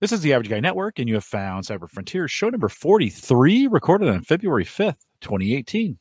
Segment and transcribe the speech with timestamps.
[0.00, 3.66] This is the Average Guy Network, and you have found Cyber Frontiers show number 43,
[3.66, 5.98] recorded on February 5th, 2018.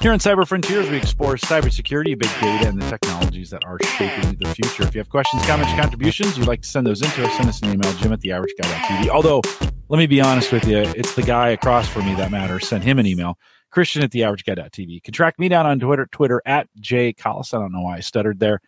[0.00, 4.38] Here on Cyber Frontiers, we explore cybersecurity, big data, and the technologies that are shaping
[4.38, 4.84] the future.
[4.84, 7.60] If you have questions, comments, contributions, you'd like to send those into us, send us
[7.60, 9.08] an email, jim at theaverageguy.tv.
[9.08, 9.42] Although,
[9.88, 12.66] let me be honest with you, it's the guy across from me that matters.
[12.66, 13.38] Send him an email,
[13.70, 14.88] christian at the average theaverageguy.tv.
[14.88, 17.54] You can track me down on Twitter, Twitter at jcollison.
[17.54, 18.60] I don't know why I stuttered there.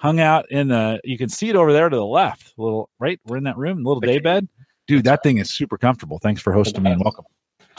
[0.00, 3.18] hung out in the, you can see it over there to the left, little, right?
[3.24, 4.48] We're in that room, little day bed.
[4.86, 6.18] Dude, that thing is super comfortable.
[6.18, 7.24] Thanks for hosting me and welcome.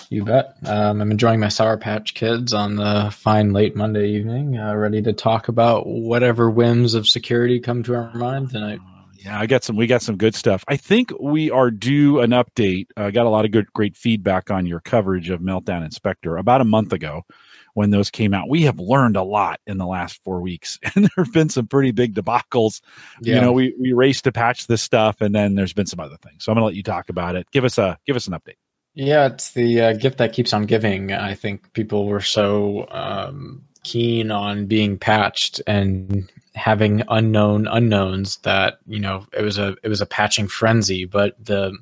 [0.10, 0.56] You bet.
[0.66, 5.02] Um, I'm enjoying my Sour Patch Kids on the fine late Monday evening, uh, ready
[5.02, 8.80] to talk about whatever whims of security come to our mind tonight.
[9.18, 9.76] Yeah, I got some.
[9.76, 10.64] We got some good stuff.
[10.68, 12.88] I think we are due an update.
[12.96, 15.94] I uh, got a lot of good, great feedback on your coverage of Meltdown and
[15.94, 17.24] Spectre about a month ago
[17.74, 18.48] when those came out.
[18.48, 21.68] We have learned a lot in the last four weeks, and there have been some
[21.68, 22.80] pretty big debacles.
[23.22, 23.36] Yeah.
[23.36, 26.18] You know, we we raced to patch this stuff, and then there's been some other
[26.18, 26.46] things.
[26.46, 27.52] So I'm going to let you talk about it.
[27.52, 28.56] Give us a give us an update.
[28.98, 31.14] Yeah, it's the uh, gift that keeps on giving.
[31.14, 38.80] I think people were so um, keen on being patched and having unknown unknowns that
[38.88, 41.78] you know it was a it was a patching frenzy but the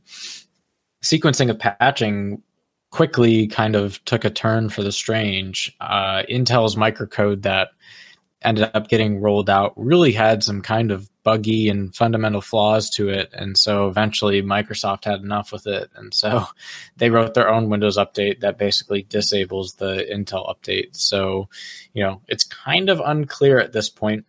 [1.02, 2.44] sequencing of patching
[2.92, 7.70] quickly kind of took a turn for the strange uh, intel's microcode that
[8.46, 13.10] ended up getting rolled out really had some kind of buggy and fundamental flaws to
[13.10, 16.46] it and so eventually microsoft had enough with it and so
[16.98, 21.50] they wrote their own windows update that basically disables the intel update so
[21.94, 24.26] you know it's kind of unclear at this point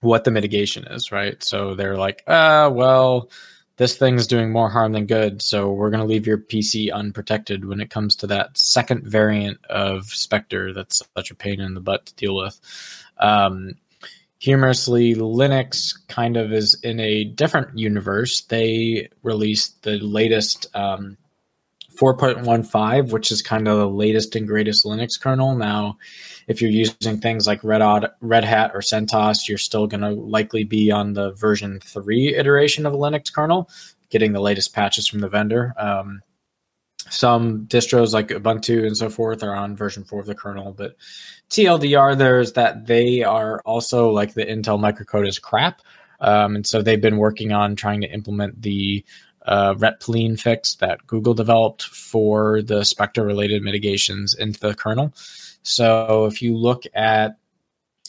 [0.00, 1.42] what the mitigation is, right?
[1.42, 3.30] So they're like, ah, well,
[3.76, 7.64] this thing's doing more harm than good, so we're going to leave your PC unprotected
[7.64, 11.80] when it comes to that second variant of Spectre that's such a pain in the
[11.80, 12.60] butt to deal with.
[13.20, 13.74] Um,
[14.38, 18.42] humorously, Linux kind of is in a different universe.
[18.42, 21.16] They released the latest um,
[22.00, 25.54] 4.15, which is kind of the latest and greatest Linux kernel.
[25.54, 25.98] Now,
[26.48, 30.10] if you're using things like Red, Hat, Red Hat or CentOS, you're still going to
[30.10, 33.68] likely be on the version 3 iteration of a Linux kernel,
[34.08, 35.74] getting the latest patches from the vendor.
[35.76, 36.22] Um,
[37.10, 40.96] some distros like Ubuntu and so forth are on version 4 of the kernel, but
[41.50, 45.82] TLDR there's that they are also like the Intel microcode is crap.
[46.20, 49.04] Um, and so they've been working on trying to implement the
[49.46, 55.12] uh, Retpoline fix that Google developed for the Spectre related mitigations into the kernel.
[55.62, 57.36] So if you look at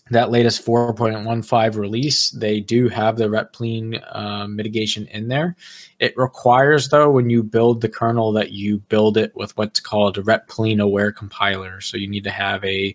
[0.10, 5.56] that latest 4.15 release, they do have the Retpoline uh, mitigation in there.
[6.00, 10.18] It requires, though, when you build the kernel, that you build it with what's called
[10.18, 11.80] a Retpoline aware compiler.
[11.80, 12.94] So you need to have a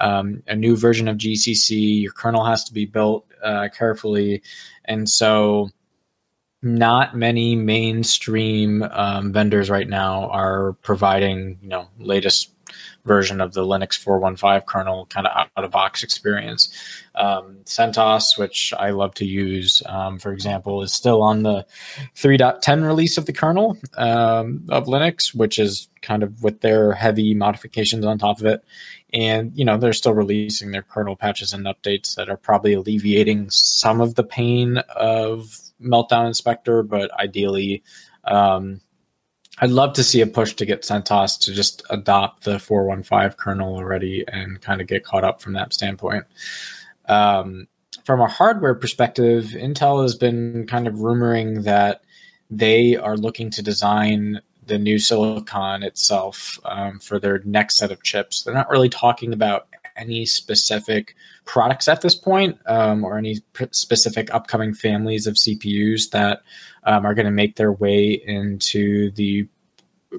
[0.00, 2.02] um, a new version of GCC.
[2.02, 4.42] Your kernel has to be built uh, carefully,
[4.84, 5.70] and so
[6.62, 12.52] not many mainstream um, vendors right now are providing you know latest
[13.04, 16.72] version of the Linux 415 kernel kind of out of box experience.
[17.14, 21.66] Um, CentOS, which I love to use, um, for example, is still on the
[22.16, 27.34] 3.10 release of the kernel um, of Linux, which is kind of with their heavy
[27.34, 28.64] modifications on top of it.
[29.12, 33.50] And you know they're still releasing their kernel patches and updates that are probably alleviating
[33.50, 37.82] some of the pain of Meltdown and Spectre, but ideally,
[38.24, 38.80] um,
[39.58, 43.76] I'd love to see a push to get CentOS to just adopt the 415 kernel
[43.76, 46.24] already and kind of get caught up from that standpoint.
[47.08, 47.68] Um,
[48.04, 52.02] from a hardware perspective, Intel has been kind of rumoring that
[52.50, 58.02] they are looking to design the new silicon itself um, for their next set of
[58.02, 58.42] chips.
[58.42, 59.68] They're not really talking about
[60.02, 61.14] any specific
[61.44, 66.42] products at this point um, or any pr- specific upcoming families of CPUs that
[66.84, 69.48] um, are going to make their way into the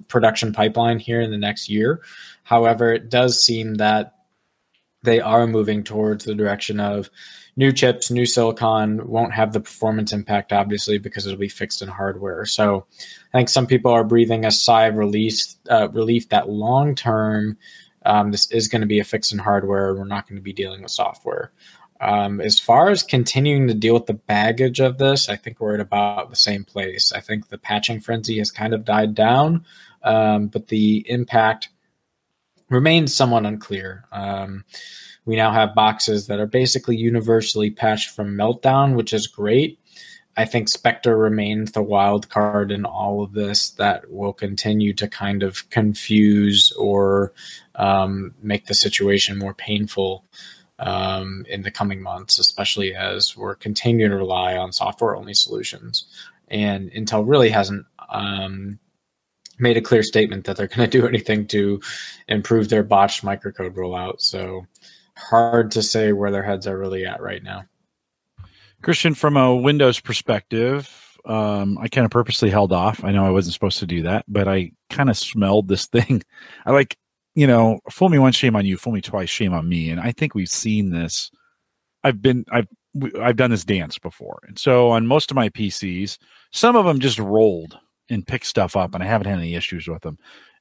[0.07, 2.01] production pipeline here in the next year.
[2.43, 4.15] However, it does seem that
[5.03, 7.09] they are moving towards the direction of
[7.55, 11.87] new chips, new silicon won't have the performance impact, obviously, because it'll be fixed in
[11.87, 12.45] hardware.
[12.45, 12.85] So
[13.33, 17.57] I think some people are breathing a sigh of release, uh, relief that long term,
[18.05, 19.93] um, this is going to be a fix in hardware.
[19.95, 21.51] We're not going to be dealing with software.
[22.01, 25.75] Um, as far as continuing to deal with the baggage of this, I think we're
[25.75, 27.13] at about the same place.
[27.13, 29.65] I think the patching frenzy has kind of died down,
[30.03, 31.69] um, but the impact
[32.69, 34.03] remains somewhat unclear.
[34.11, 34.65] Um,
[35.25, 39.79] we now have boxes that are basically universally patched from Meltdown, which is great.
[40.35, 45.07] I think Spectre remains the wild card in all of this that will continue to
[45.07, 47.33] kind of confuse or
[47.75, 50.25] um, make the situation more painful
[50.79, 56.05] um, in the coming months, especially as we're continuing to rely on software only solutions.
[56.47, 58.79] And Intel really hasn't um,
[59.59, 61.79] made a clear statement that they're going to do anything to
[62.27, 64.19] improve their botched microcode rollout.
[64.21, 64.65] So
[65.15, 67.65] hard to say where their heads are really at right now.
[68.83, 73.03] Christian, from a Windows perspective, um, I kind of purposely held off.
[73.03, 76.21] I know I wasn't supposed to do that, but I kind of smelled this thing.
[76.65, 76.97] I like,
[77.35, 78.77] you know, fool me once, shame on you.
[78.77, 79.89] Fool me twice, shame on me.
[79.89, 81.31] And I think we've seen this.
[82.03, 82.67] I've been, I've,
[83.19, 86.19] I've done this dance before, and so on most of my PCs,
[86.51, 87.79] some of them just rolled
[88.09, 90.19] and picked stuff up, and I haven't had any issues with them.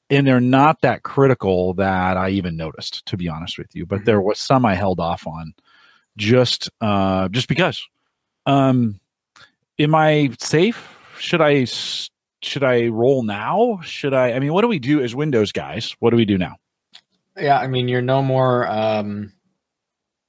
[0.08, 3.84] And they're not that critical that I even noticed, to be honest with you.
[3.84, 4.04] But mm-hmm.
[4.06, 5.52] there was some I held off on,
[6.16, 7.84] just, uh, just because
[8.46, 9.00] um,
[9.78, 10.88] am I safe?
[11.18, 11.66] Should I
[12.42, 13.80] should I roll now?
[13.82, 14.32] Should I?
[14.32, 15.94] I mean, what do we do as Windows guys?
[16.00, 16.56] What do we do now?
[17.36, 19.32] Yeah, I mean, you're no more um,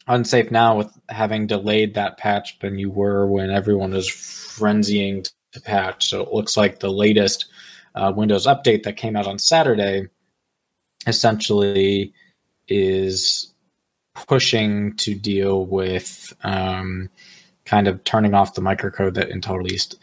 [0.07, 5.61] unsafe now with having delayed that patch than you were when everyone was frenzying to
[5.61, 6.07] patch.
[6.07, 7.47] So it looks like the latest
[7.95, 10.07] uh, Windows update that came out on Saturday
[11.07, 12.13] essentially
[12.67, 13.53] is
[14.27, 17.09] pushing to deal with um,
[17.65, 19.97] kind of turning off the microcode that Intel released.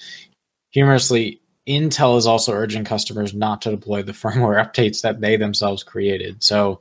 [0.70, 5.82] Humorously, Intel is also urging customers not to deploy the firmware updates that they themselves
[5.82, 6.42] created.
[6.42, 6.80] So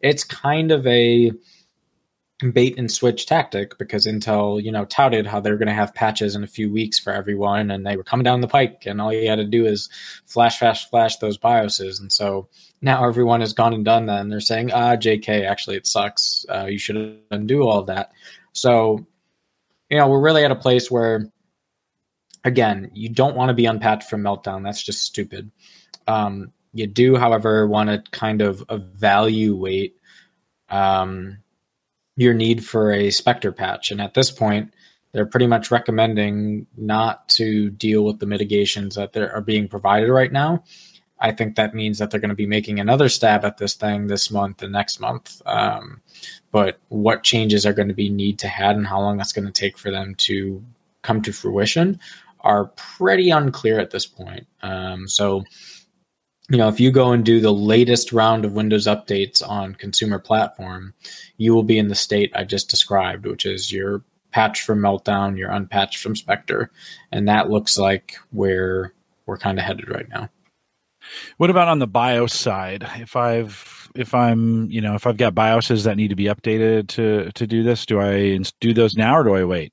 [0.00, 1.32] it's kind of a
[2.52, 6.36] bait and switch tactic because Intel, you know, touted how they're going to have patches
[6.36, 9.12] in a few weeks for everyone and they were coming down the pike and all
[9.12, 9.88] you had to do is
[10.24, 12.48] flash flash flash those BIOSes and so
[12.80, 16.46] now everyone has gone and done that and they're saying ah JK actually it sucks
[16.48, 18.12] uh, you should undo all that.
[18.52, 19.04] So
[19.90, 21.30] you know, we're really at a place where,
[22.44, 24.62] again, you don't want to be unpatched from meltdown.
[24.64, 25.50] That's just stupid.
[26.06, 29.96] Um, you do, however, want to kind of evaluate
[30.68, 31.38] um,
[32.16, 33.90] your need for a Spectre patch.
[33.90, 34.74] And at this point,
[35.12, 40.30] they're pretty much recommending not to deal with the mitigations that are being provided right
[40.30, 40.64] now.
[41.20, 44.06] I think that means that they're going to be making another stab at this thing
[44.06, 45.42] this month and next month.
[45.46, 46.00] Um,
[46.52, 49.46] but what changes are going to be need to had and how long that's going
[49.46, 50.62] to take for them to
[51.02, 51.98] come to fruition
[52.40, 54.46] are pretty unclear at this point.
[54.62, 55.44] Um, so,
[56.50, 60.18] you know, if you go and do the latest round of Windows updates on consumer
[60.18, 60.94] platform,
[61.36, 65.36] you will be in the state I just described, which is you're patched from Meltdown,
[65.36, 66.70] you're unpatched from Spectre,
[67.12, 68.94] and that looks like where
[69.26, 70.30] we're kind of headed right now.
[71.36, 72.86] What about on the BIOS side?
[72.96, 76.88] If I've if I'm you know if I've got BIOSes that need to be updated
[76.88, 79.72] to to do this, do I do those now or do I wait?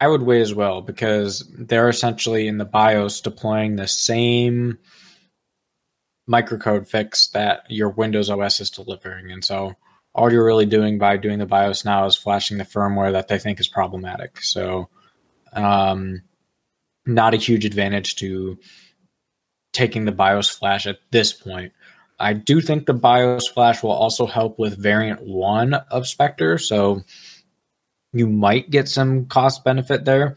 [0.00, 4.78] I would wait as well because they're essentially in the BIOS deploying the same
[6.28, 9.74] microcode fix that your Windows OS is delivering, and so
[10.14, 13.38] all you're really doing by doing the BIOS now is flashing the firmware that they
[13.38, 14.42] think is problematic.
[14.42, 14.88] So,
[15.52, 16.22] um,
[17.04, 18.58] not a huge advantage to
[19.76, 21.72] taking the BIOS flash at this point.
[22.18, 27.02] I do think the BIOS flash will also help with variant one of Spectre, so
[28.14, 30.36] you might get some cost benefit there.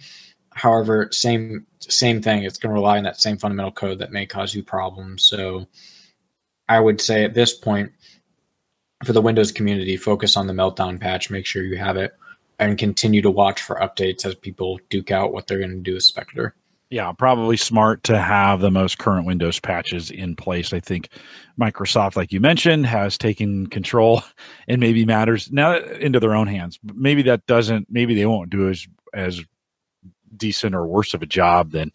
[0.52, 2.44] However, same same thing.
[2.44, 5.24] It's going to rely on that same fundamental code that may cause you problems.
[5.24, 5.68] So,
[6.68, 7.94] I would say at this point,
[9.06, 11.30] for the Windows community, focus on the Meltdown patch.
[11.30, 12.12] Make sure you have it,
[12.60, 15.94] and continue to watch for updates as people duke out what they're going to do
[15.94, 16.56] with Spectre
[16.90, 20.74] yeah, probably smart to have the most current Windows patches in place.
[20.74, 21.10] I think
[21.60, 24.24] Microsoft, like you mentioned, has taken control
[24.68, 26.80] and maybe matters now into their own hands.
[26.84, 27.88] Maybe that doesn't.
[27.90, 29.42] Maybe they won't do as as
[30.36, 31.92] decent or worse of a job than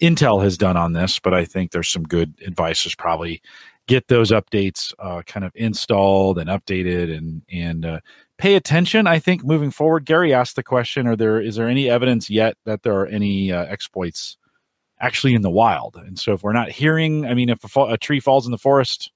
[0.00, 1.18] Intel has done on this.
[1.18, 2.86] But I think there's some good advice.
[2.86, 3.42] Is probably
[3.88, 8.00] get those updates uh, kind of installed and updated and and uh,
[8.38, 9.06] pay attention.
[9.06, 12.56] I think moving forward, Gary asked the question: Are there is there any evidence yet
[12.64, 14.38] that there are any uh, exploits
[15.00, 15.96] actually in the wild?
[15.96, 18.58] And so, if we're not hearing, I mean, if a, a, tree falls in the
[18.58, 19.10] forest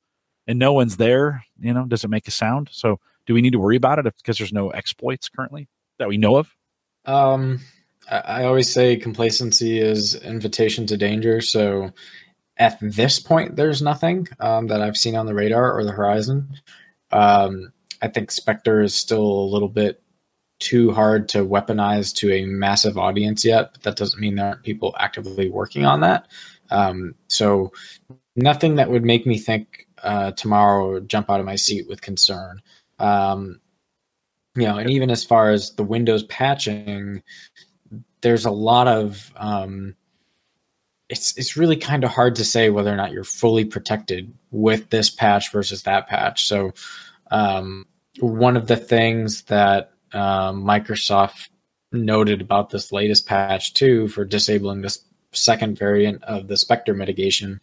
[0.47, 2.69] and no one's there, you know, does it make a sound?
[2.73, 6.19] So do we need to worry about it because there's no exploits currently that we
[6.19, 6.55] know of?
[7.05, 7.61] Um,
[8.11, 11.41] I, I always say complacency is invitation to danger.
[11.41, 11.93] So
[12.57, 16.49] at this point, there's nothing um, that I've seen on the radar or the horizon.
[17.11, 20.03] Um, I think Spectre is still a little bit
[20.59, 24.63] too hard to weaponize to a massive audience yet, but that doesn't mean there aren't
[24.63, 26.29] people actively working on that.
[26.71, 27.73] Um, so
[28.37, 32.61] nothing that would make me think uh, tomorrow jump out of my seat with concern.
[32.99, 33.61] Um,
[34.55, 37.23] you know, and even as far as the Windows patching,
[38.21, 39.97] there's a lot of um,
[41.09, 44.91] it's it's really kind of hard to say whether or not you're fully protected with
[44.91, 46.47] this patch versus that patch.
[46.47, 46.73] So
[47.31, 47.87] um,
[48.21, 51.49] one of the things that um, Microsoft
[51.93, 57.61] noted about this latest patch too for disabling this second variant of the Spectre mitigation.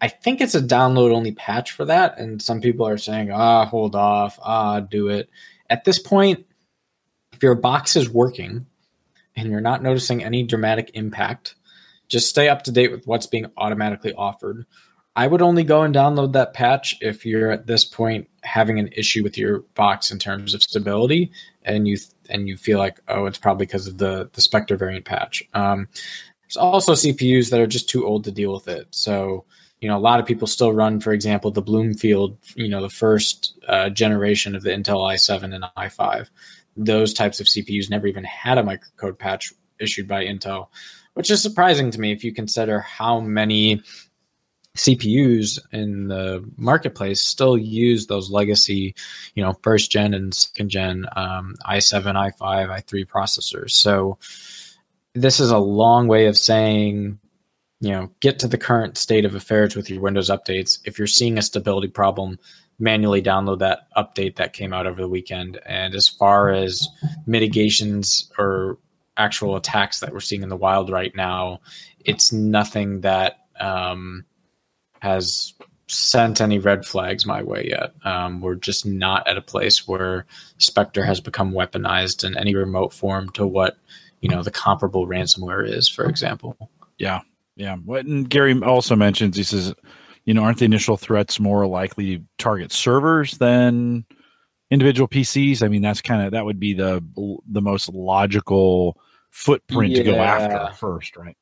[0.00, 3.64] I think it's a download only patch for that, and some people are saying, "Ah,
[3.64, 5.28] hold off, ah, do it."
[5.70, 6.46] At this point,
[7.32, 8.66] if your box is working
[9.36, 11.54] and you're not noticing any dramatic impact,
[12.08, 14.66] just stay up to date with what's being automatically offered.
[15.16, 18.88] I would only go and download that patch if you're at this point having an
[18.88, 21.30] issue with your box in terms of stability,
[21.62, 25.04] and you and you feel like oh, it's probably because of the the Spectre variant
[25.04, 25.42] patch.
[25.54, 25.88] Um,
[26.42, 28.88] there's also CPUs that are just too old to deal with it.
[28.90, 29.44] So
[29.84, 32.88] you know, a lot of people still run, for example, the Bloomfield, you know, the
[32.88, 36.30] first uh, generation of the Intel i7 and i5.
[36.74, 40.68] Those types of CPUs never even had a microcode patch issued by Intel,
[41.12, 43.82] which is surprising to me if you consider how many
[44.76, 48.94] CPUs in the marketplace still use those legacy,
[49.34, 53.70] you know, first gen and second gen um, i7, i5, i3 processors.
[53.70, 54.18] So
[55.14, 57.20] this is a long way of saying,
[57.80, 60.80] you know, get to the current state of affairs with your Windows updates.
[60.84, 62.38] If you're seeing a stability problem,
[62.78, 65.60] manually download that update that came out over the weekend.
[65.64, 66.88] And as far as
[67.26, 68.78] mitigations or
[69.16, 71.60] actual attacks that we're seeing in the wild right now,
[72.04, 74.24] it's nothing that um,
[75.04, 75.52] has
[75.86, 77.92] sent any red flags my way yet.
[78.04, 80.26] Um, we're just not at a place where
[80.58, 83.76] Spectre has become weaponized in any remote form to what
[84.20, 86.56] you know the comparable ransomware is, for example.
[86.98, 87.20] Yeah,
[87.56, 87.76] yeah.
[87.86, 89.74] And Gary also mentions he says,
[90.24, 94.06] you know, aren't the initial threats more likely to target servers than
[94.70, 95.62] individual PCs?
[95.62, 97.04] I mean, that's kind of that would be the
[97.46, 98.98] the most logical
[99.30, 99.98] footprint yeah.
[99.98, 101.36] to go after first, right?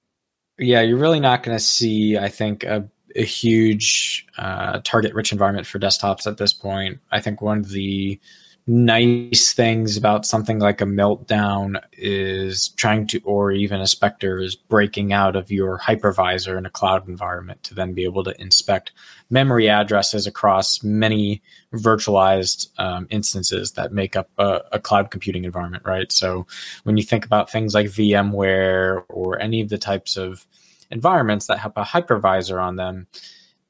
[0.59, 5.33] Yeah, you're really not going to see, I think, a a huge uh, target rich
[5.33, 7.01] environment for desktops at this point.
[7.11, 8.21] I think one of the
[8.67, 14.55] nice things about something like a meltdown is trying to, or even a Spectre, is
[14.55, 18.93] breaking out of your hypervisor in a cloud environment to then be able to inspect
[19.31, 21.43] memory addresses across many
[21.75, 26.13] virtualized um, instances that make up a, a, cloud computing environment, right?
[26.13, 26.47] So
[26.85, 30.47] when you think about things like VMware or any of the types of
[30.93, 33.07] environments that have a hypervisor on them,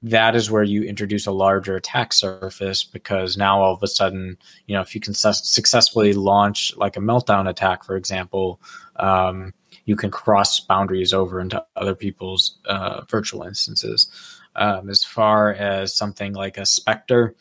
[0.02, 4.36] that is where you introduce a larger attack surface because now all of a sudden,
[4.66, 8.60] you know, if you can su- successfully launch like a meltdown attack, for example,
[8.96, 14.08] um, you can cross boundaries over into other people's uh, virtual instances.
[14.56, 17.34] Um, as far as something like a Spectre,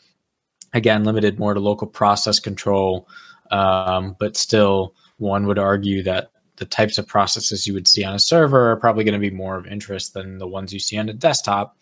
[0.72, 3.08] again, limited more to local process control,
[3.50, 6.31] um, but still, one would argue that
[6.62, 9.34] the types of processes you would see on a server are probably going to be
[9.34, 11.76] more of interest than the ones you see on a desktop.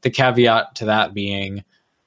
[0.00, 1.62] The caveat to that being,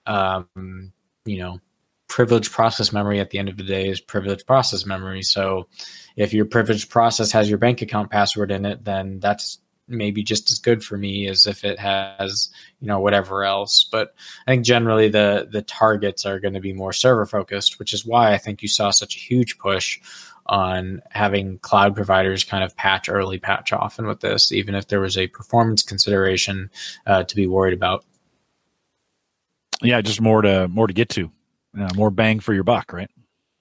[0.07, 0.91] um,
[1.25, 1.59] you know,
[2.07, 5.21] privileged process memory at the end of the day is privileged process memory.
[5.21, 5.67] So
[6.15, 10.49] if your privileged process has your bank account password in it, then that's maybe just
[10.49, 14.13] as good for me as if it has you know whatever else but
[14.45, 18.05] i think generally the the targets are going to be more server focused which is
[18.05, 19.99] why i think you saw such a huge push
[20.49, 24.99] on having cloud providers kind of patch early, patch often with this, even if there
[24.99, 26.69] was a performance consideration
[27.05, 28.05] uh, to be worried about.
[29.81, 31.31] Yeah, just more to more to get to,
[31.79, 33.09] uh, more bang for your buck, right?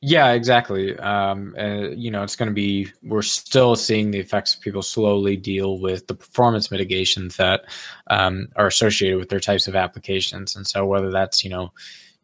[0.02, 0.96] Yeah, exactly.
[0.98, 2.88] Um, uh, you know, it's going to be.
[3.02, 7.64] We're still seeing the effects of people slowly deal with the performance mitigations that
[8.08, 11.72] um, are associated with their types of applications, and so whether that's you know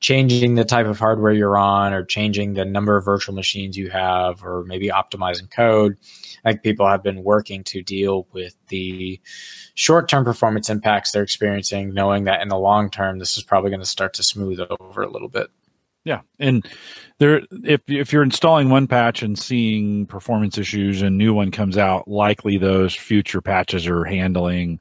[0.02, 3.88] changing the type of hardware you're on or changing the number of virtual machines you
[3.88, 5.96] have or maybe optimizing code.
[6.44, 9.20] I think people have been working to deal with the
[9.74, 13.70] short term performance impacts they're experiencing, knowing that in the long term, this is probably
[13.70, 15.48] going to start to smooth over a little bit.
[16.04, 16.66] Yeah, and
[17.18, 21.78] there, if if you're installing one patch and seeing performance issues, and new one comes
[21.78, 24.80] out, likely those future patches are handling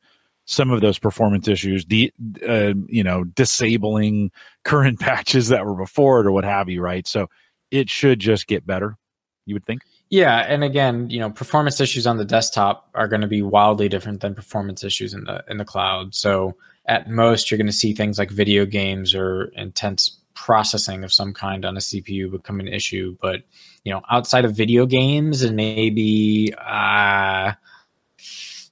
[0.51, 2.11] some of those performance issues, the
[2.47, 4.31] uh, you know disabling
[4.63, 7.07] current patches that were before it or what have you, right?
[7.07, 7.27] So
[7.71, 8.97] it should just get better.
[9.45, 9.81] You would think.
[10.09, 13.87] Yeah, and again, you know, performance issues on the desktop are going to be wildly
[13.87, 16.13] different than performance issues in the in the cloud.
[16.13, 21.13] So at most, you're going to see things like video games or intense processing of
[21.13, 23.15] some kind on a CPU become an issue.
[23.21, 23.43] But
[23.85, 27.53] you know, outside of video games and maybe uh,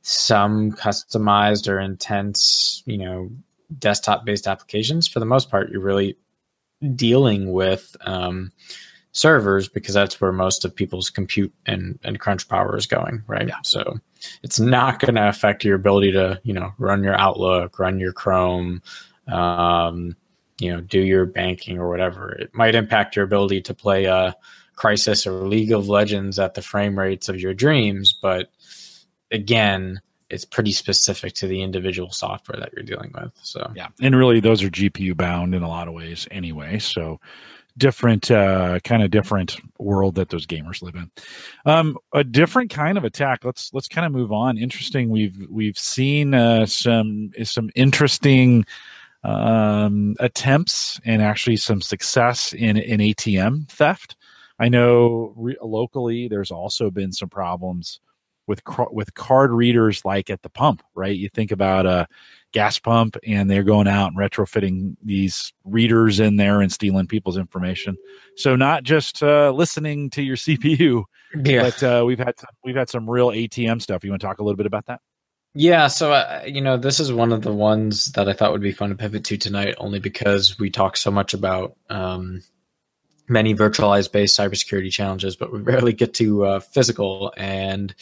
[0.01, 3.29] some customized or intense, you know,
[3.77, 6.17] desktop based applications, for the most part, you're really
[6.95, 8.51] dealing with um,
[9.11, 13.47] servers because that's where most of people's compute and, and crunch power is going, right?
[13.47, 13.57] Yeah.
[13.63, 13.99] So
[14.43, 18.13] it's not going to affect your ability to, you know, run your Outlook, run your
[18.13, 18.81] Chrome,
[19.27, 20.15] um,
[20.59, 22.31] you know, do your banking or whatever.
[22.31, 24.35] It might impact your ability to play a
[24.75, 28.49] Crysis or League of Legends at the frame rates of your dreams, but
[29.31, 33.31] again, it's pretty specific to the individual software that you're dealing with.
[33.41, 36.79] So yeah, and really those are GPU bound in a lot of ways anyway.
[36.79, 37.19] So
[37.77, 41.09] different uh, kind of different world that those gamers live in.
[41.65, 43.43] Um, a different kind of attack.
[43.43, 44.57] Let's let's kind of move on.
[44.57, 45.09] Interesting.
[45.09, 48.65] We've we've seen uh, some some interesting
[49.23, 54.15] um, attempts and actually some success in in ATM theft.
[54.59, 57.99] I know re- locally there's also been some problems
[58.49, 61.15] with with card readers like at the pump, right?
[61.15, 62.07] You think about a
[62.51, 67.37] gas pump and they're going out and retrofitting these readers in there and stealing people's
[67.37, 67.95] information.
[68.35, 71.03] So not just uh, listening to your CPU,
[71.45, 71.61] yeah.
[71.61, 74.03] but uh, we've had some, we've had some real ATM stuff.
[74.03, 74.99] You want to talk a little bit about that?
[75.53, 78.61] Yeah, so uh, you know, this is one of the ones that I thought would
[78.61, 82.41] be fun to pivot to tonight, only because we talk so much about um,
[83.27, 87.31] many virtualized based cybersecurity challenges, but we rarely get to uh, physical.
[87.37, 87.93] And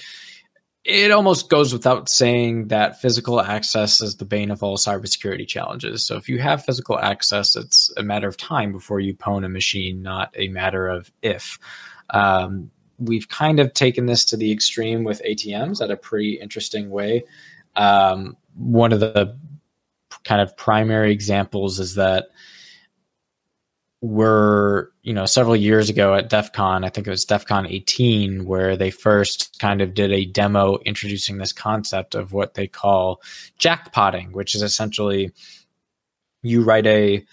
[0.84, 6.05] it almost goes without saying that physical access is the bane of all cybersecurity challenges.
[6.05, 9.50] So if you have physical access, it's a matter of time before you pwn a
[9.50, 11.60] machine, not a matter of if.
[12.12, 16.90] Um, we've kind of taken this to the extreme with ATMs at a pretty interesting
[16.90, 17.24] way.
[17.75, 19.37] Um, one of the
[20.24, 22.29] kind of primary examples is that
[24.01, 27.66] were you know several years ago at DEF CON, I think it was DEF CON
[27.66, 32.68] 18, where they first kind of did a demo introducing this concept of what they
[32.68, 33.22] call
[33.60, 35.31] jackpotting, which is essentially
[36.44, 37.25] you write a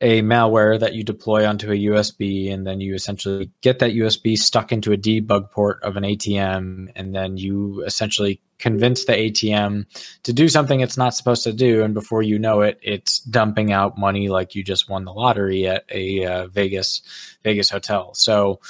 [0.00, 4.36] a malware that you deploy onto a USB, and then you essentially get that USB
[4.36, 9.84] stuck into a debug port of an ATM, and then you essentially convince the ATM
[10.22, 13.72] to do something it's not supposed to do, and before you know it, it's dumping
[13.72, 17.02] out money like you just won the lottery at a uh, Vegas
[17.42, 18.14] Vegas hotel.
[18.14, 18.60] So,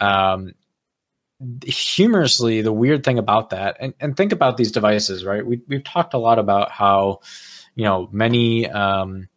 [0.00, 0.52] um,
[1.64, 5.46] humorously, the weird thing about that, and, and think about these devices, right?
[5.46, 7.20] We we've talked a lot about how
[7.74, 9.30] you know many um,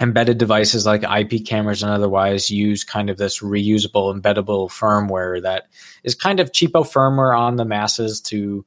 [0.00, 5.68] embedded devices like IP cameras and otherwise use kind of this reusable, embeddable firmware that
[6.02, 8.64] is kind of cheapo firmware on the masses to,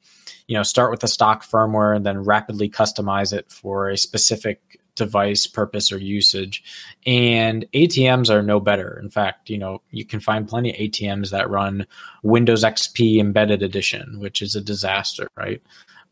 [0.47, 4.79] you know, start with a stock firmware and then rapidly customize it for a specific
[4.95, 6.63] device purpose or usage.
[7.05, 8.99] And ATMs are no better.
[9.01, 11.85] In fact, you know, you can find plenty of ATMs that run
[12.23, 15.61] Windows XP embedded edition, which is a disaster, right?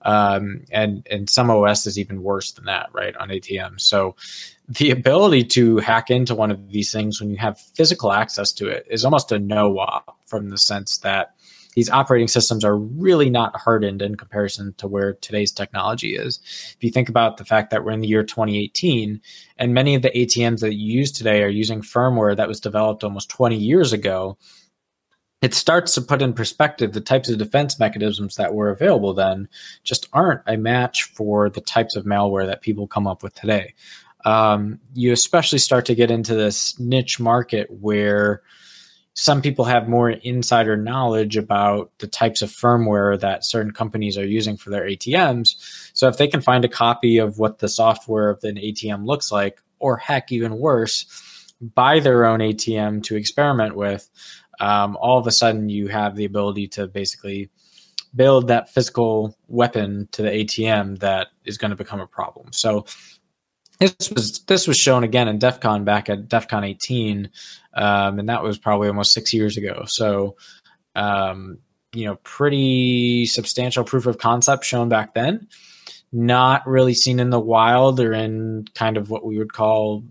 [0.03, 3.81] Um, and and some OS is even worse than that, right, on ATM.
[3.81, 4.15] So
[4.69, 8.67] the ability to hack into one of these things when you have physical access to
[8.67, 11.35] it is almost a no-op from the sense that
[11.75, 16.39] these operating systems are really not hardened in comparison to where today's technology is.
[16.75, 19.21] If you think about the fact that we're in the year 2018
[19.57, 23.03] and many of the ATMs that you use today are using firmware that was developed
[23.03, 24.37] almost 20 years ago,
[25.41, 29.47] it starts to put in perspective the types of defense mechanisms that were available then
[29.83, 33.73] just aren't a match for the types of malware that people come up with today.
[34.25, 38.41] Um, you especially start to get into this niche market where
[39.19, 44.25] some people have more insider knowledge about the types of firmware that certain companies are
[44.25, 45.55] using for their ATMs.
[45.93, 49.29] So if they can find a copy of what the software of an ATM looks
[49.29, 54.09] like, or heck, even worse, buy their own ATM to experiment with,
[54.61, 57.49] um, all of a sudden you have the ability to basically
[58.15, 62.53] build that physical weapon to the ATM that is going to become a problem.
[62.53, 62.85] So
[63.79, 67.29] this was this was shown again in DEF CON back at DEF CON 18,
[67.73, 69.85] um, and that was probably almost six years ago.
[69.85, 70.35] So,
[70.95, 71.59] um,
[71.93, 75.47] you know, pretty substantial proof of concept shown back then.
[76.11, 80.03] Not really seen in the wild or in kind of what we would call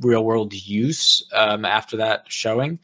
[0.00, 2.78] real world use um, after that showing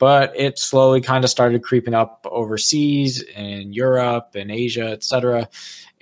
[0.00, 5.46] but it slowly kind of started creeping up overseas in Europe and Asia, etc.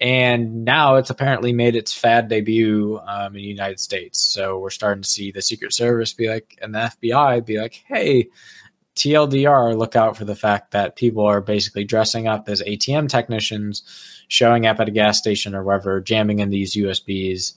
[0.01, 4.19] And now it's apparently made its fad debut um, in the United States.
[4.21, 7.83] So we're starting to see the Secret Service be like, and the FBI be like,
[7.87, 8.29] hey,
[8.95, 13.83] TLDR, look out for the fact that people are basically dressing up as ATM technicians,
[14.29, 17.55] showing up at a gas station or wherever, jamming in these USBs,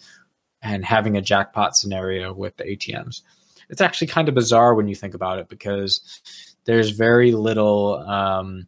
[0.62, 3.21] and having a jackpot scenario with the ATMs.
[3.69, 6.21] It's actually kind of bizarre when you think about it because
[6.65, 8.67] there's very little, um,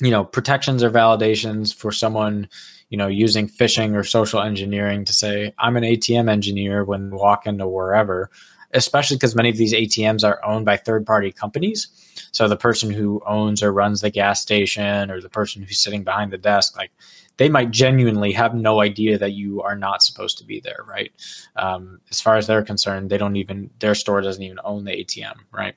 [0.00, 2.48] you know, protections or validations for someone
[2.88, 7.46] you know, using phishing or social engineering to say, I'm an ATM engineer when walk
[7.46, 8.30] into wherever,
[8.72, 11.88] especially because many of these ATMs are owned by third party companies.
[12.32, 16.04] So the person who owns or runs the gas station or the person who's sitting
[16.04, 16.92] behind the desk, like
[17.38, 21.12] they might genuinely have no idea that you are not supposed to be there, right?
[21.56, 24.92] Um, as far as they're concerned, they don't even, their store doesn't even own the
[24.92, 25.74] ATM, right?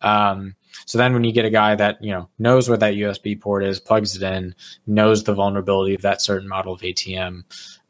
[0.00, 0.54] Um,
[0.86, 3.64] so then when you get a guy that, you know, knows where that USB port
[3.64, 4.54] is, plugs it in,
[4.86, 7.44] knows the vulnerability of that certain model of ATM,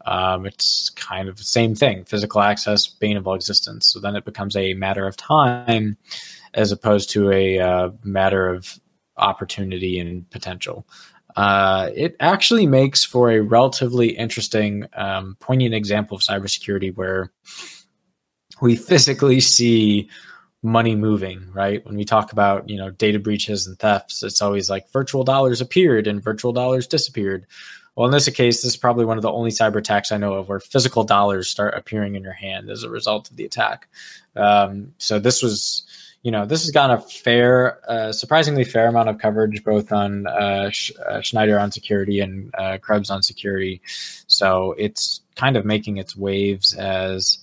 [0.06, 3.88] um, it's kind of the same thing physical access, bane of all existence.
[3.88, 5.96] So then it becomes a matter of time
[6.54, 8.80] as opposed to a uh, matter of
[9.16, 10.86] opportunity and potential.
[11.36, 17.30] Uh, it actually makes for a relatively interesting, um, poignant example of cybersecurity where
[18.60, 20.08] we physically see
[20.62, 21.84] money moving, right?
[21.86, 25.60] When we talk about, you know, data breaches and thefts, it's always like virtual dollars
[25.60, 27.46] appeared and virtual dollars disappeared.
[27.94, 30.34] Well, in this case, this is probably one of the only cyber attacks I know
[30.34, 33.88] of where physical dollars start appearing in your hand as a result of the attack.
[34.36, 35.84] Um, so this was,
[36.22, 40.28] you know, this has gotten a fair, uh, surprisingly fair amount of coverage both on
[40.28, 43.80] uh, Sch- uh, Schneier on security and uh, Krebs on security.
[44.28, 47.38] So it's kind of making its waves as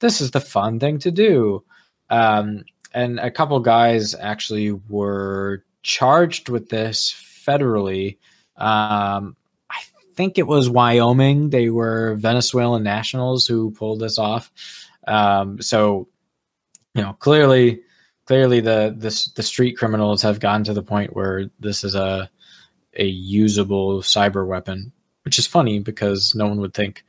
[0.00, 1.64] this is the fun thing to do.
[2.10, 8.18] Um, and a couple guys actually were charged with this federally.
[8.56, 9.36] Um,
[9.70, 9.80] I
[10.14, 11.50] think it was Wyoming.
[11.50, 14.50] They were Venezuelan nationals who pulled this off.
[15.06, 16.08] Um, so,
[16.94, 17.82] you know, clearly,
[18.26, 22.28] clearly the, the the street criminals have gotten to the point where this is a
[22.94, 24.92] a usable cyber weapon,
[25.24, 27.04] which is funny because no one would think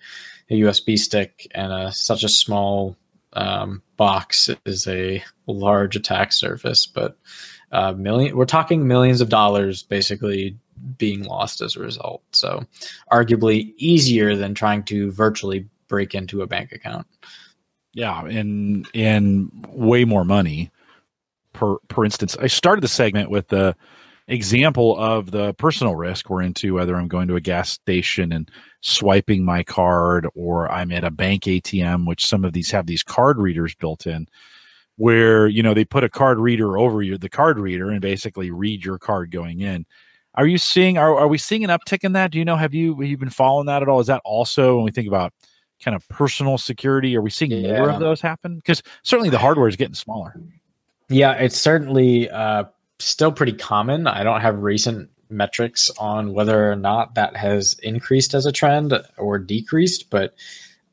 [0.49, 2.95] a USB stick and a, such a small
[3.33, 7.17] um, box is a large attack surface, but
[7.73, 10.57] uh, million we're talking millions of dollars basically
[10.97, 12.23] being lost as a result.
[12.31, 12.65] So,
[13.11, 17.07] arguably easier than trying to virtually break into a bank account.
[17.93, 20.71] Yeah, and and way more money
[21.51, 22.37] per per instance.
[22.39, 23.75] I started the segment with the
[24.29, 28.49] example of the personal risk we're into, whether I'm going to a gas station and
[28.81, 33.03] swiping my card or I'm at a bank ATM, which some of these have these
[33.03, 34.27] card readers built in
[34.99, 38.51] where, you know, they put a card reader over your, the card reader and basically
[38.51, 39.85] read your card going in.
[40.35, 42.31] Are you seeing, are, are we seeing an uptick in that?
[42.31, 44.01] Do you know, have you, have you been following that at all?
[44.01, 45.33] Is that also when we think about
[45.81, 47.77] kind of personal security, are we seeing yeah.
[47.77, 48.57] more of those happen?
[48.57, 50.35] Because certainly the hardware is getting smaller.
[51.07, 52.65] Yeah, it's certainly uh,
[52.99, 54.07] still pretty common.
[54.07, 58.93] I don't have recent metrics on whether or not that has increased as a trend
[59.17, 60.35] or decreased, but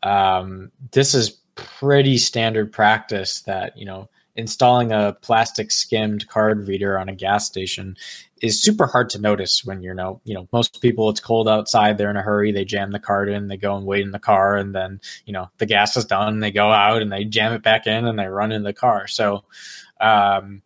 [0.03, 6.99] um, this is pretty standard practice that you know installing a plastic skimmed card reader
[6.99, 7.97] on a gas station
[8.43, 11.97] is super hard to notice when you're know you know most people it's cold outside
[11.97, 14.19] they're in a hurry they jam the card in they go and wait in the
[14.19, 17.55] car and then you know the gas is done they go out and they jam
[17.55, 19.43] it back in and they run in the car so
[19.99, 20.61] um,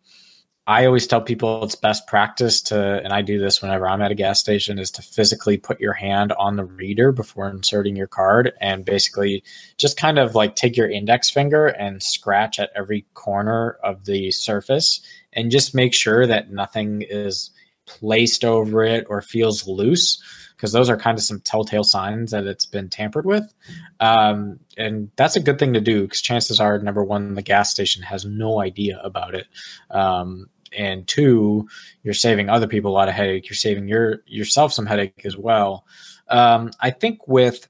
[0.71, 4.11] I always tell people it's best practice to, and I do this whenever I'm at
[4.11, 8.07] a gas station, is to physically put your hand on the reader before inserting your
[8.07, 9.43] card and basically
[9.75, 14.31] just kind of like take your index finger and scratch at every corner of the
[14.31, 15.01] surface
[15.33, 17.49] and just make sure that nothing is
[17.85, 20.23] placed over it or feels loose
[20.55, 23.53] because those are kind of some telltale signs that it's been tampered with.
[23.99, 27.71] Um, and that's a good thing to do because chances are, number one, the gas
[27.71, 29.47] station has no idea about it.
[29.89, 31.67] Um, and two,
[32.03, 33.49] you're saving other people a lot of headache.
[33.49, 35.85] You're saving your yourself some headache as well.
[36.29, 37.67] Um, I think with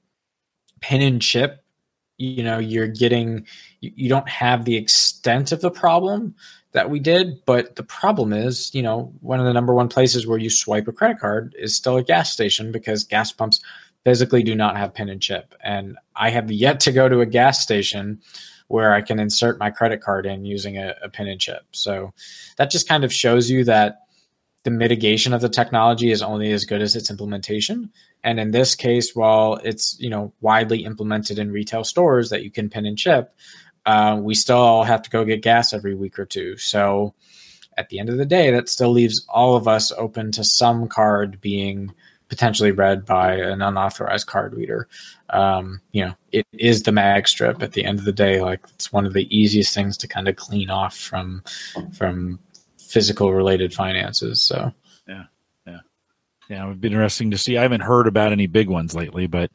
[0.81, 1.63] pin and chip,
[2.17, 3.45] you know, you're getting
[3.79, 6.35] you, you don't have the extent of the problem
[6.73, 7.43] that we did.
[7.45, 10.87] But the problem is, you know, one of the number one places where you swipe
[10.87, 13.59] a credit card is still a gas station because gas pumps
[14.03, 15.53] physically do not have pin and chip.
[15.63, 18.21] And I have yet to go to a gas station
[18.71, 21.63] where I can insert my credit card in using a, a pin and chip.
[21.71, 22.13] So
[22.57, 23.99] that just kind of shows you that
[24.63, 27.91] the mitigation of the technology is only as good as its implementation.
[28.23, 32.51] And in this case, while it's you know widely implemented in retail stores that you
[32.51, 33.33] can pin and chip,
[33.85, 36.57] uh, we still all have to go get gas every week or two.
[36.57, 37.13] So
[37.77, 40.87] at the end of the day, that still leaves all of us open to some
[40.87, 41.93] card being
[42.31, 44.87] potentially read by an unauthorized card reader.
[45.31, 48.39] Um, you know, it is the mag strip at the end of the day.
[48.39, 51.43] Like it's one of the easiest things to kind of clean off from
[51.93, 52.39] from
[52.79, 54.39] physical related finances.
[54.39, 54.73] So
[55.09, 55.25] yeah,
[55.67, 55.79] yeah,
[56.49, 56.63] yeah.
[56.63, 57.57] It would be interesting to see.
[57.57, 59.51] I haven't heard about any big ones lately, but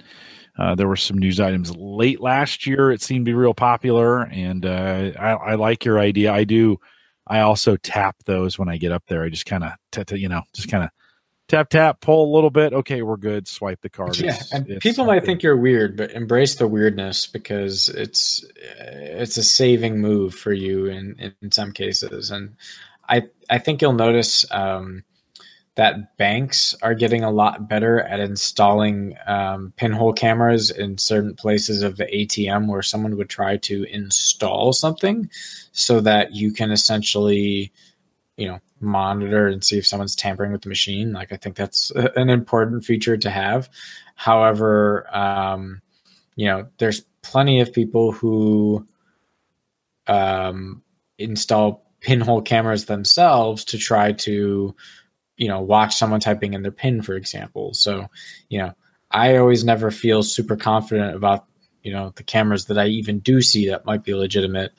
[0.58, 2.92] uh, there were some news items late last year.
[2.92, 6.30] It seemed to be real popular, and uh, I, I, like your idea.
[6.30, 6.78] I do.
[7.26, 9.24] I also tap those when I get up there.
[9.24, 10.90] I just kind of, t- t- you know, just kind of
[11.48, 12.72] tap tap, pull a little bit.
[12.72, 13.48] Okay, we're good.
[13.48, 14.18] Swipe the card.
[14.18, 18.44] Yeah, it's, and it's people might think you're weird, but embrace the weirdness because it's
[18.56, 22.30] it's a saving move for you in in some cases.
[22.30, 22.56] And
[23.08, 24.44] I I think you'll notice.
[24.50, 25.04] Um,
[25.76, 31.82] that banks are getting a lot better at installing um, pinhole cameras in certain places
[31.82, 35.30] of the ATM where someone would try to install something
[35.72, 37.70] so that you can essentially,
[38.36, 41.12] you know, monitor and see if someone's tampering with the machine.
[41.12, 43.68] Like, I think that's an important feature to have.
[44.14, 45.80] However, um,
[46.36, 48.86] you know, there's plenty of people who
[50.06, 50.82] um,
[51.18, 54.74] install pinhole cameras themselves to try to
[55.36, 58.06] you know watch someone typing in their pin for example so
[58.48, 58.72] you know
[59.10, 61.46] i always never feel super confident about
[61.82, 64.72] you know the cameras that i even do see that might be legitimate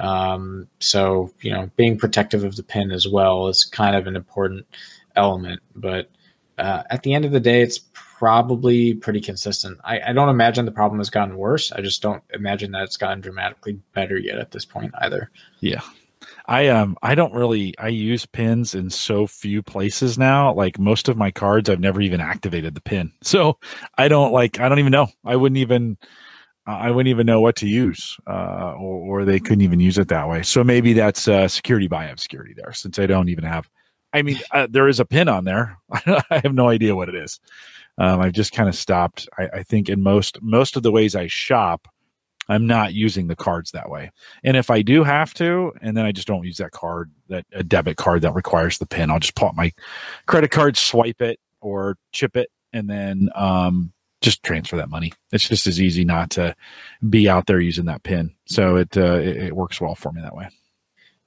[0.00, 4.16] um, so you know being protective of the pin as well is kind of an
[4.16, 4.66] important
[5.16, 6.10] element but
[6.58, 7.78] uh, at the end of the day it's
[8.20, 9.78] probably pretty consistent.
[9.82, 11.72] I, I don't imagine the problem has gotten worse.
[11.72, 15.30] I just don't imagine that it's gotten dramatically better yet at this point either.
[15.60, 15.80] Yeah.
[16.44, 20.52] I um I don't really I use pins in so few places now.
[20.52, 23.56] Like most of my cards, I've never even activated the pin, so
[23.96, 25.08] I don't like I don't even know.
[25.24, 25.96] I wouldn't even
[26.66, 30.08] I wouldn't even know what to use, uh, or, or they couldn't even use it
[30.08, 30.42] that way.
[30.42, 33.68] So maybe that's uh, security by obscurity there, since I don't even have.
[34.12, 35.78] I mean, uh, there is a pin on there.
[35.92, 37.40] I have no idea what it is.
[37.98, 39.28] Um, I've just kind of stopped.
[39.38, 41.88] I, I think in most most of the ways I shop,
[42.48, 44.10] I'm not using the cards that way.
[44.42, 47.46] And if I do have to, and then I just don't use that card, that
[47.52, 49.72] a debit card that requires the pin, I'll just pull my
[50.26, 55.12] credit card, swipe it or chip it, and then um, just transfer that money.
[55.32, 56.54] It's just as easy not to
[57.08, 58.34] be out there using that pin.
[58.46, 60.48] So it, uh, it, it works well for me that way.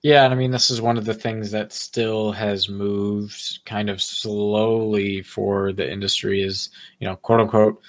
[0.03, 3.89] Yeah, and I mean this is one of the things that still has moved kind
[3.89, 7.81] of slowly for the industry is, you know, quote unquote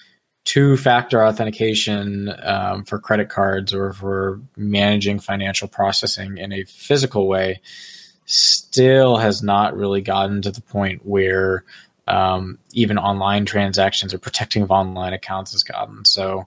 [0.45, 7.27] two factor authentication um, for credit cards or for managing financial processing in a physical
[7.27, 7.61] way
[8.27, 11.65] still has not really gotten to the point where
[12.07, 16.05] um, even online transactions or protecting of online accounts has gotten.
[16.05, 16.47] So,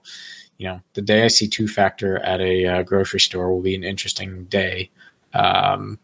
[0.56, 3.74] you know, the day I see two factor at a uh, grocery store will be
[3.74, 4.90] an interesting day.
[5.34, 5.98] Um,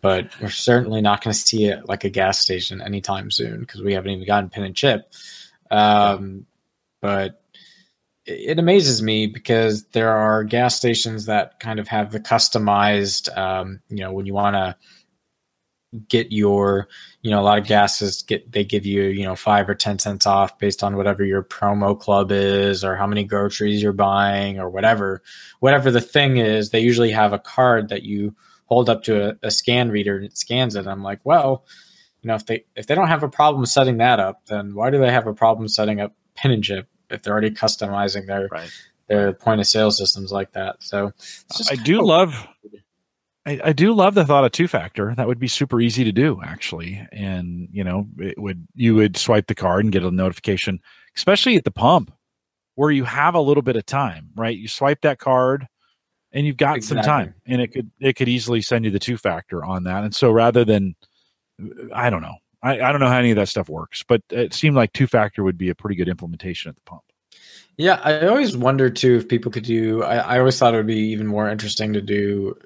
[0.00, 3.82] but we're certainly not going to see it like a gas station anytime soon because
[3.82, 5.12] we haven't even gotten pin and chip.
[5.70, 6.46] Um,
[7.00, 7.40] but
[8.26, 13.80] it amazes me because there are gas stations that kind of have the customized, um,
[13.88, 14.76] you know, when you want to
[16.08, 16.88] get your,
[17.20, 19.98] you know, a lot of gases get they give you, you know, five or ten
[19.98, 24.58] cents off based on whatever your promo club is or how many groceries you're buying
[24.58, 25.22] or whatever,
[25.60, 26.70] whatever the thing is.
[26.70, 28.34] They usually have a card that you
[28.66, 30.86] hold up to a, a scan reader and it scans it.
[30.86, 31.66] I'm like, well,
[32.22, 34.90] you know, if they if they don't have a problem setting that up, then why
[34.90, 38.48] do they have a problem setting up pin and chip if they're already customizing their
[38.50, 38.70] right.
[39.08, 40.76] their point of sale systems like that?
[40.82, 41.12] So
[41.70, 42.46] I do of- love.
[43.44, 45.14] I, I, do love the thought of two factor.
[45.16, 47.06] That would be super easy to do, actually.
[47.10, 50.80] And you know, it would you would swipe the card and get a notification,
[51.16, 52.12] especially at the pump,
[52.76, 54.56] where you have a little bit of time, right?
[54.56, 55.66] You swipe that card,
[56.32, 57.02] and you've got exactly.
[57.02, 60.04] some time, and it could it could easily send you the two factor on that.
[60.04, 60.94] And so rather than,
[61.92, 64.54] I don't know, I, I don't know how any of that stuff works, but it
[64.54, 67.02] seemed like two factor would be a pretty good implementation at the pump.
[67.76, 70.02] Yeah, I always wonder too if people could do.
[70.04, 72.56] I, I always thought it would be even more interesting to do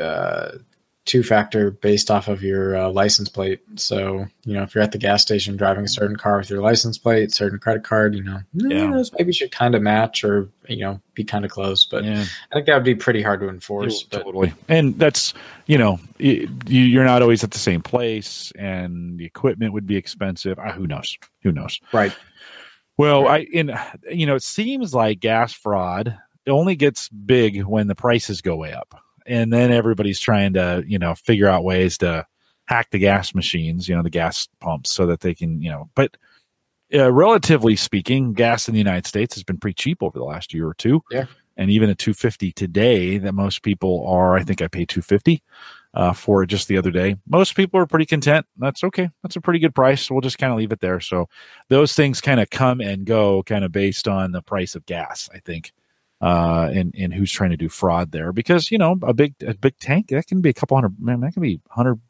[0.00, 0.58] uh,
[1.06, 3.60] two factor based off of your uh, license plate.
[3.76, 6.60] So you know, if you're at the gas station driving a certain car with your
[6.60, 8.90] license plate, certain credit card, you know, yeah.
[8.90, 11.86] those maybe should kind of match or you know be kind of close.
[11.86, 12.24] But yeah.
[12.52, 14.02] I think that would be pretty hard to enforce.
[14.02, 14.24] But.
[14.24, 15.32] Totally, and that's
[15.66, 19.96] you know it, you're not always at the same place, and the equipment would be
[19.96, 20.58] expensive.
[20.58, 21.16] Uh, who knows?
[21.42, 21.80] Who knows?
[21.92, 22.14] Right.
[22.98, 23.46] Well, right.
[23.52, 23.78] I in
[24.10, 26.18] you know it seems like gas fraud
[26.48, 30.98] only gets big when the prices go way up and then everybody's trying to you
[30.98, 32.26] know figure out ways to
[32.66, 35.90] hack the gas machines, you know, the gas pumps, so that they can you know.
[35.94, 36.16] But
[36.94, 40.54] uh, relatively speaking, gas in the United States has been pretty cheap over the last
[40.54, 41.02] year or two.
[41.10, 41.26] Yeah.
[41.56, 45.42] And even at 250 today, that most people are, I think I pay 250.
[45.96, 47.16] uh, for it just the other day.
[47.26, 48.44] Most people are pretty content.
[48.58, 49.08] That's okay.
[49.22, 50.10] That's a pretty good price.
[50.10, 51.00] We'll just kind of leave it there.
[51.00, 51.26] So
[51.70, 55.30] those things kind of come and go, kind of based on the price of gas.
[55.34, 55.72] I think
[56.20, 59.54] uh, and and who's trying to do fraud there because you know a big a
[59.54, 62.00] big tank that can be a couple hundred man that can be 100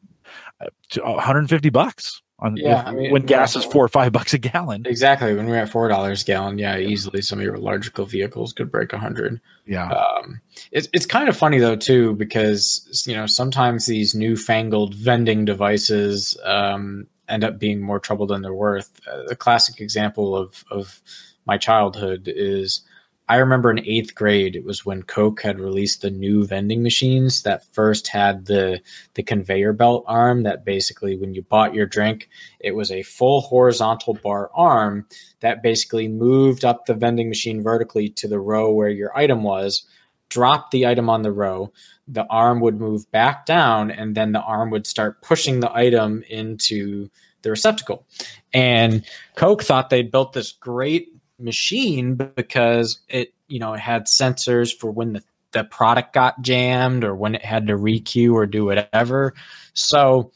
[0.95, 4.37] 150 bucks on yeah, if, I mean, when gas is four or five bucks a
[4.37, 4.83] gallon.
[4.85, 5.33] Exactly.
[5.33, 8.71] When we're at four dollars a gallon, yeah, easily some of your electrical vehicles could
[8.71, 9.41] break a hundred.
[9.65, 9.89] Yeah.
[9.89, 10.39] Um,
[10.71, 16.37] it's it's kind of funny though too because you know sometimes these newfangled vending devices
[16.43, 18.99] um, end up being more trouble than they're worth.
[19.11, 21.01] Uh, the classic example of of
[21.47, 22.81] my childhood is
[23.29, 27.43] I remember in eighth grade, it was when Coke had released the new vending machines
[27.43, 28.79] that first had the
[29.15, 30.43] the conveyor belt arm.
[30.43, 35.07] That basically, when you bought your drink, it was a full horizontal bar arm
[35.41, 39.85] that basically moved up the vending machine vertically to the row where your item was,
[40.29, 41.71] dropped the item on the row.
[42.07, 46.23] The arm would move back down, and then the arm would start pushing the item
[46.29, 47.09] into
[47.41, 48.05] the receptacle.
[48.53, 54.75] And Coke thought they'd built this great machine because it you know it had sensors
[54.75, 58.65] for when the, the product got jammed or when it had to requeue or do
[58.65, 59.33] whatever.
[59.73, 60.31] So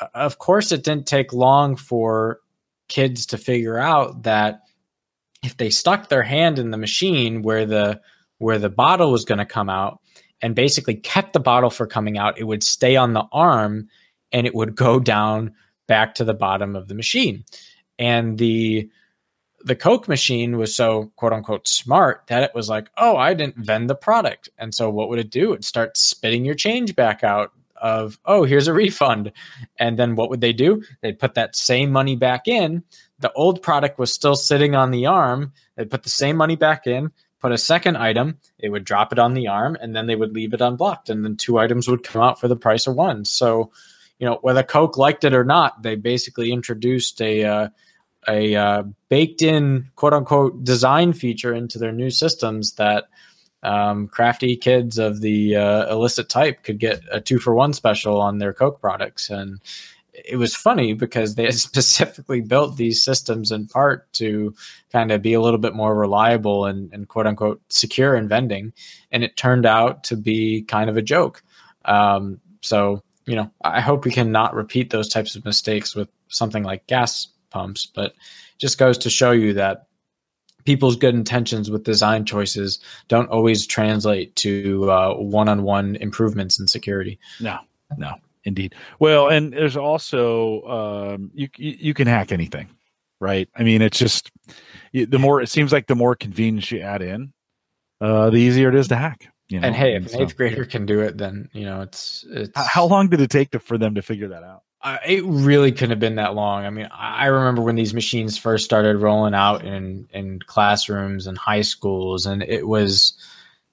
[0.00, 2.40] uh, of course it didn't take long for
[2.88, 4.62] kids to figure out that
[5.42, 8.00] if they stuck their hand in the machine where the
[8.38, 10.00] where the bottle was going to come out
[10.40, 13.88] and basically kept the bottle for coming out it would stay on the arm
[14.32, 15.54] and it would go down
[15.86, 17.44] back to the bottom of the machine.
[17.98, 18.88] And the
[19.68, 23.58] the Coke machine was so quote unquote smart that it was like, oh, I didn't
[23.58, 24.48] vend the product.
[24.58, 25.52] And so what would it do?
[25.52, 29.30] It'd start spitting your change back out of, oh, here's a refund.
[29.78, 30.82] And then what would they do?
[31.02, 32.82] They'd put that same money back in.
[33.20, 35.52] The old product was still sitting on the arm.
[35.76, 39.18] They'd put the same money back in, put a second item, they would drop it
[39.18, 41.10] on the arm, and then they would leave it unblocked.
[41.10, 43.26] And then two items would come out for the price of one.
[43.26, 43.70] So,
[44.18, 47.68] you know, whether Coke liked it or not, they basically introduced a, uh,
[48.28, 53.08] a uh, baked in quote unquote design feature into their new systems that
[53.62, 58.20] um, crafty kids of the uh, illicit type could get a two for one special
[58.20, 59.30] on their Coke products.
[59.30, 59.60] And
[60.12, 64.54] it was funny because they had specifically built these systems in part to
[64.92, 68.72] kind of be a little bit more reliable and, and quote unquote secure in vending.
[69.10, 71.42] And it turned out to be kind of a joke.
[71.84, 76.08] Um, so, you know, I hope we can not repeat those types of mistakes with
[76.28, 78.14] something like gas pumps, but
[78.58, 79.86] just goes to show you that
[80.64, 87.18] people's good intentions with design choices don't always translate to uh, one-on-one improvements in security.
[87.40, 87.58] No,
[87.96, 88.12] no,
[88.44, 88.74] indeed.
[88.98, 90.62] Well, and there's also
[91.16, 92.68] um, you you can hack anything,
[93.20, 93.48] right?
[93.56, 94.30] I mean, it's just
[94.92, 97.32] the more it seems like the more convenience you add in,
[98.00, 99.28] uh, the easier it is to hack.
[99.48, 99.68] You know?
[99.68, 102.52] And hey, if an so, eighth grader can do it, then you know it's it's.
[102.54, 104.64] How long did it take to, for them to figure that out?
[104.80, 106.64] Uh, it really couldn't have been that long.
[106.64, 111.36] I mean, I remember when these machines first started rolling out in in classrooms and
[111.36, 113.14] high schools, and it was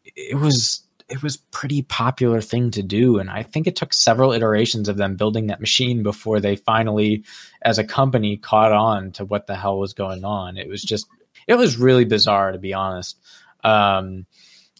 [0.03, 3.19] it was it was pretty popular thing to do.
[3.19, 7.23] And I think it took several iterations of them building that machine before they finally,
[7.61, 10.57] as a company, caught on to what the hell was going on.
[10.57, 11.05] It was just
[11.47, 13.19] it was really bizarre to be honest.
[13.63, 14.25] Um,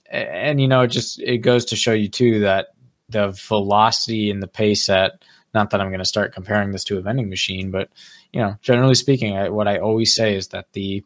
[0.10, 2.68] and, you know, it just it goes to show you too that
[3.10, 5.24] the velocity and the pace at
[5.56, 7.90] not that I'm going to start comparing this to a vending machine, but
[8.32, 11.04] you know, generally speaking, I, what I always say is that the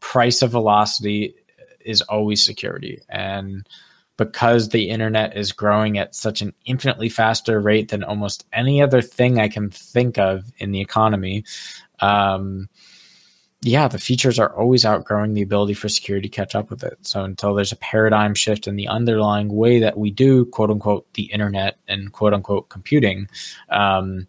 [0.00, 1.34] price of velocity
[1.80, 3.66] is always security, and
[4.18, 9.00] because the internet is growing at such an infinitely faster rate than almost any other
[9.00, 11.44] thing I can think of in the economy,
[12.00, 12.68] um,
[13.64, 16.98] yeah, the features are always outgrowing the ability for security to catch up with it.
[17.02, 21.12] So until there's a paradigm shift in the underlying way that we do, quote unquote,
[21.14, 23.28] the internet and quote unquote computing,
[23.68, 24.26] um,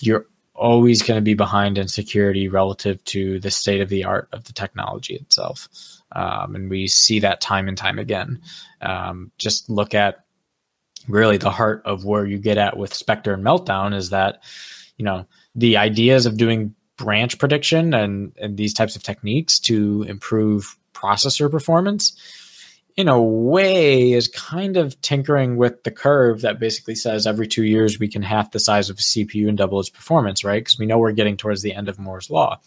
[0.00, 4.28] you're always going to be behind in security relative to the state of the art
[4.32, 5.68] of the technology itself.
[6.12, 8.40] Um, and we see that time and time again.
[8.80, 10.24] Um, just look at
[11.08, 14.42] really the heart of where you get at with Spectre and Meltdown is that,
[14.96, 20.04] you know, the ideas of doing branch prediction and, and these types of techniques to
[20.06, 22.14] improve processor performance
[22.96, 27.62] in a way is kind of tinkering with the curve that basically says every two
[27.62, 30.64] years we can half the size of a CPU and double its performance, right?
[30.64, 32.60] Because we know we're getting towards the end of Moore's law.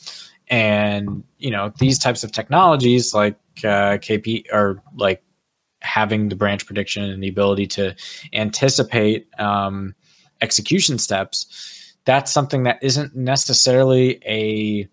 [0.47, 5.21] And, you know, these types of technologies like uh, KP or like
[5.81, 7.93] having the branch prediction and the ability to
[8.31, 9.95] anticipate um,
[10.41, 14.87] execution steps that's something that isn't necessarily a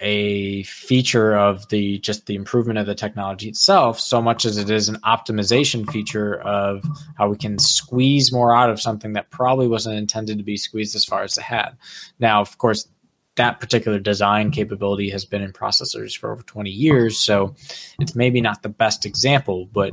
[0.00, 4.68] a feature of the just the improvement of the technology itself so much as it
[4.68, 6.84] is an optimization feature of
[7.16, 10.96] how we can squeeze more out of something that probably wasn't intended to be squeezed
[10.96, 11.70] as far as it had.
[12.18, 12.88] Now of course
[13.36, 17.54] that particular design capability has been in processors for over 20 years so
[17.98, 19.92] it's maybe not the best example but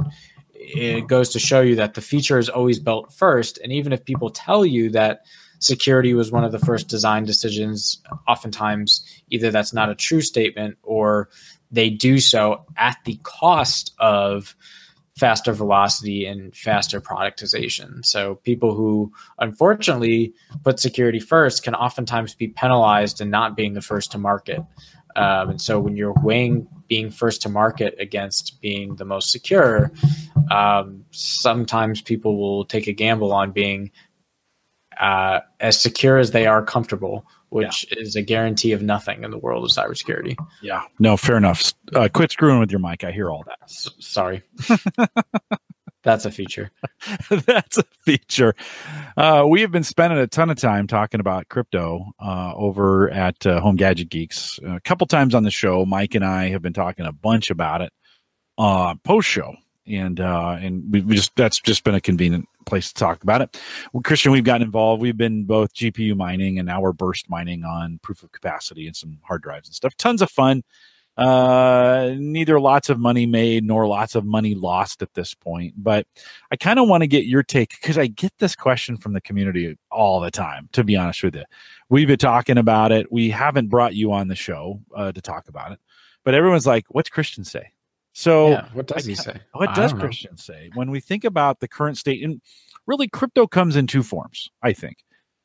[0.54, 4.04] it goes to show you that the feature is always built first and even if
[4.04, 5.22] people tell you that
[5.62, 8.02] security was one of the first design decisions.
[8.28, 11.30] Oftentimes, either that's not a true statement or
[11.72, 14.56] they do so at the cost of
[15.18, 18.04] faster velocity and faster productization.
[18.04, 20.34] So people who unfortunately
[20.64, 24.62] put security first can oftentimes be penalized in not being the first to market.
[25.16, 29.92] Um, and so when you're weighing being first to market against being the most secure,
[30.50, 33.92] um, sometimes people will take a gamble on being
[35.00, 38.00] uh, as secure as they are comfortable, which yeah.
[38.00, 40.36] is a guarantee of nothing in the world of cybersecurity.
[40.62, 41.74] Yeah, no, fair enough.
[41.94, 43.04] Uh, quit screwing with your mic.
[43.04, 43.60] I hear all that.
[43.64, 44.44] S- sorry.
[46.04, 46.72] That's a feature.
[47.30, 48.56] That's a feature.
[49.16, 53.46] Uh, we have been spending a ton of time talking about crypto uh, over at
[53.46, 54.60] uh, Home Gadget Geeks.
[54.66, 57.82] A couple times on the show, Mike and I have been talking a bunch about
[57.82, 57.94] it
[58.58, 59.54] uh, post show
[59.88, 63.60] and uh, and we just that's just been a convenient place to talk about it.
[63.94, 65.02] Well, Christian, we've gotten involved.
[65.02, 68.96] We've been both GPU mining and now we're burst mining on proof of capacity and
[68.96, 69.96] some hard drives and stuff.
[69.98, 70.64] Tons of fun.
[71.18, 75.74] Uh, neither lots of money made nor lots of money lost at this point.
[75.78, 76.08] But
[76.52, 79.22] I kind of want to get your take because I get this question from the
[79.22, 80.70] community all the time.
[80.74, 81.44] To be honest with you,
[81.90, 83.12] we've been talking about it.
[83.12, 85.80] We haven't brought you on the show uh, to talk about it,
[86.24, 87.72] but everyone's like, "What's Christian say?"
[88.14, 89.40] So, yeah, what does he say?
[89.54, 92.24] What does Christian say when we think about the current state?
[92.24, 92.42] And
[92.86, 94.50] really, crypto comes in two forms.
[94.62, 94.98] I think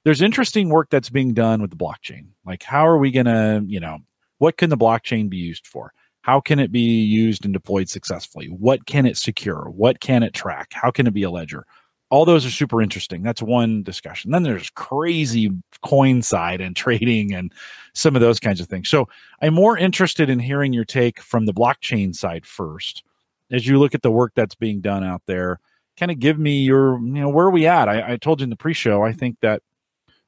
[0.04, 2.28] there's interesting work that's being done with the blockchain.
[2.44, 3.98] Like, how are we going to, you know,
[4.38, 5.92] what can the blockchain be used for?
[6.22, 8.46] How can it be used and deployed successfully?
[8.46, 9.70] What can it secure?
[9.70, 10.72] What can it track?
[10.72, 11.66] How can it be a ledger?
[12.10, 13.22] All those are super interesting.
[13.22, 14.30] That's one discussion.
[14.30, 15.50] Then there's crazy
[15.82, 17.52] coin side and trading and
[17.94, 18.88] some of those kinds of things.
[18.88, 19.08] So
[19.42, 23.02] I'm more interested in hearing your take from the blockchain side first.
[23.50, 25.60] As you look at the work that's being done out there,
[25.96, 27.88] kind of give me your, you know, where are we at?
[27.88, 29.62] I, I told you in the pre-show, I think that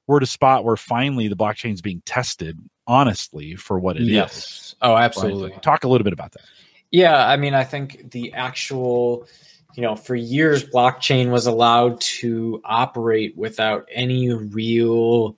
[0.07, 4.05] we're at a spot where finally the blockchain is being tested honestly for what it
[4.05, 4.37] yes.
[4.37, 4.77] is.
[4.81, 5.53] Oh, absolutely.
[5.61, 6.43] Talk a little bit about that.
[6.91, 9.27] Yeah, I mean, I think the actual
[9.75, 15.37] you know, for years, blockchain was allowed to operate without any real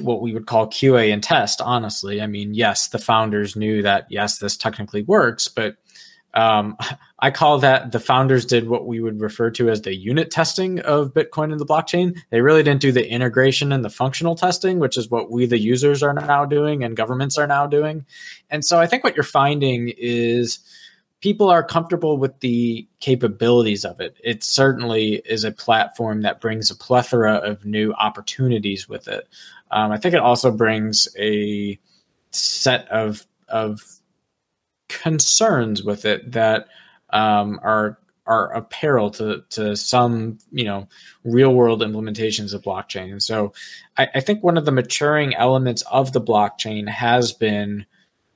[0.00, 1.60] what we would call QA and test.
[1.60, 5.76] Honestly, I mean, yes, the founders knew that yes, this technically works, but
[6.34, 6.76] um,
[7.18, 10.80] I call that the founders did what we would refer to as the unit testing
[10.80, 12.14] of Bitcoin and the blockchain.
[12.30, 15.58] They really didn't do the integration and the functional testing, which is what we, the
[15.58, 18.04] users, are now doing and governments are now doing.
[18.50, 20.58] And so I think what you're finding is
[21.20, 24.16] people are comfortable with the capabilities of it.
[24.22, 29.28] It certainly is a platform that brings a plethora of new opportunities with it.
[29.70, 31.78] Um, I think it also brings a
[32.30, 33.80] set of of
[34.88, 36.68] concerns with it that
[37.10, 40.88] um, are are a peril to to some you know
[41.24, 43.10] real world implementations of blockchain.
[43.12, 43.52] And so
[43.96, 47.86] I, I think one of the maturing elements of the blockchain has been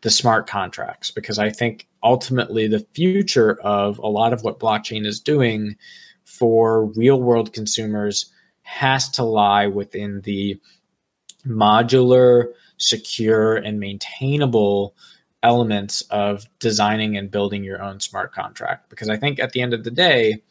[0.03, 5.07] the smart contracts because I think ultimately the future of a lot of what blockchain
[5.07, 5.77] is doing
[6.25, 8.33] for real world consumers
[8.63, 10.59] has to lie within the
[11.47, 14.95] modular, secure, and maintainable
[15.43, 18.91] elements of designing and building your own smart contract.
[18.91, 20.43] Because I think at the end of the day,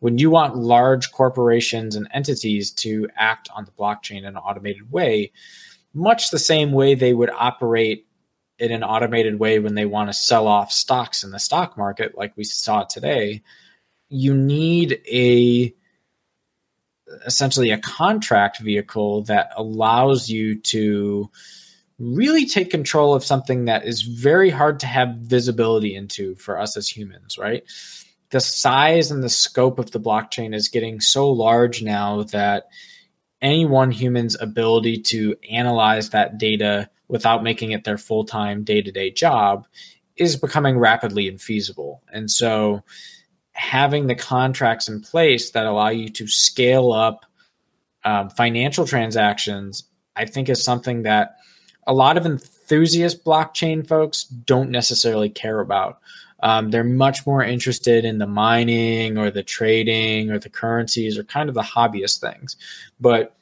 [0.00, 4.92] when you want large corporations and entities to act on the blockchain in an automated
[4.92, 5.32] way,
[5.94, 8.06] much the same way they would operate
[8.58, 12.16] in an automated way when they want to sell off stocks in the stock market,
[12.16, 13.42] like we saw today,
[14.08, 15.74] you need a
[17.26, 21.30] essentially a contract vehicle that allows you to
[21.98, 26.76] really take control of something that is very hard to have visibility into for us
[26.76, 27.64] as humans, right?
[28.30, 32.68] The size and the scope of the blockchain is getting so large now that
[33.40, 38.82] any one human's ability to analyze that data without making it their full time day
[38.82, 39.66] to day job
[40.16, 41.98] is becoming rapidly infeasible.
[42.12, 42.82] And so
[43.52, 47.24] having the contracts in place that allow you to scale up
[48.04, 49.84] um, financial transactions,
[50.16, 51.36] I think is something that
[51.86, 55.98] a lot of enthusiast blockchain folks don't necessarily care about.
[56.42, 61.24] Um, they're much more interested in the mining or the trading or the currencies or
[61.24, 62.56] kind of the hobbyist things.
[63.00, 63.34] But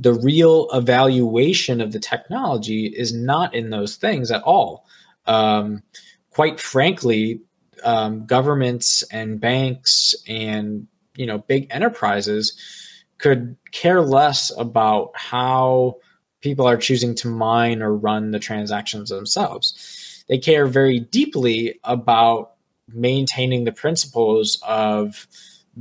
[0.00, 4.86] the real evaluation of the technology is not in those things at all.
[5.26, 5.82] Um,
[6.30, 7.42] quite frankly,
[7.84, 10.86] um, governments and banks and
[11.16, 12.56] you know big enterprises
[13.18, 15.96] could care less about how
[16.40, 20.24] people are choosing to mine or run the transactions themselves.
[20.28, 22.52] They care very deeply about
[22.88, 25.26] maintaining the principles of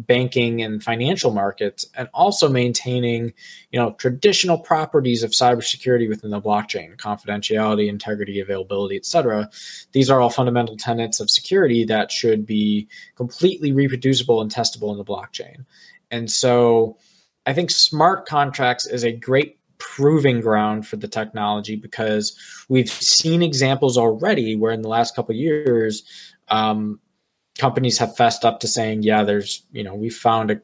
[0.08, 3.34] banking and financial markets and also maintaining
[3.72, 9.50] you know traditional properties of cybersecurity within the blockchain confidentiality integrity availability etc
[9.92, 14.98] these are all fundamental tenets of security that should be completely reproducible and testable in
[14.98, 15.66] the blockchain.
[16.12, 16.98] And so
[17.46, 22.38] i think smart contracts is a great proving ground for the technology because
[22.70, 26.04] we've seen examples already where in the last couple years
[26.50, 27.00] um,
[27.60, 30.62] companies have fessed up to saying, yeah, there's, you know, we found a,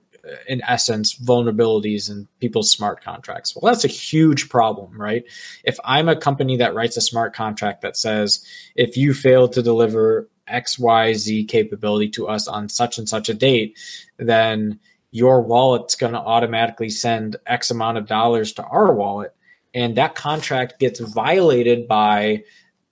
[0.47, 3.55] in essence vulnerabilities in people's smart contracts.
[3.55, 5.23] Well, that's a huge problem, right?
[5.63, 8.43] If I'm a company that writes a smart contract that says
[8.75, 13.77] if you fail to deliver XYZ capability to us on such and such a date,
[14.17, 14.79] then
[15.11, 19.33] your wallet's going to automatically send X amount of dollars to our wallet.
[19.73, 22.43] And that contract gets violated by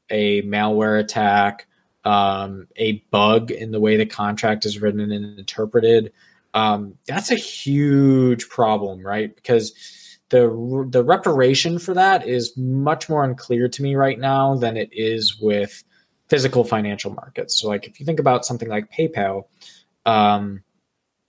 [0.10, 1.68] a malware attack,
[2.06, 6.12] um, a bug in the way the contract is written and interpreted,
[6.54, 9.36] um, that's a huge problem, right?
[9.36, 9.74] Because
[10.30, 14.90] the the reparation for that is much more unclear to me right now than it
[14.92, 15.84] is with
[16.30, 17.60] physical financial markets.
[17.60, 19.44] So, like if you think about something like PayPal,
[20.06, 20.64] um,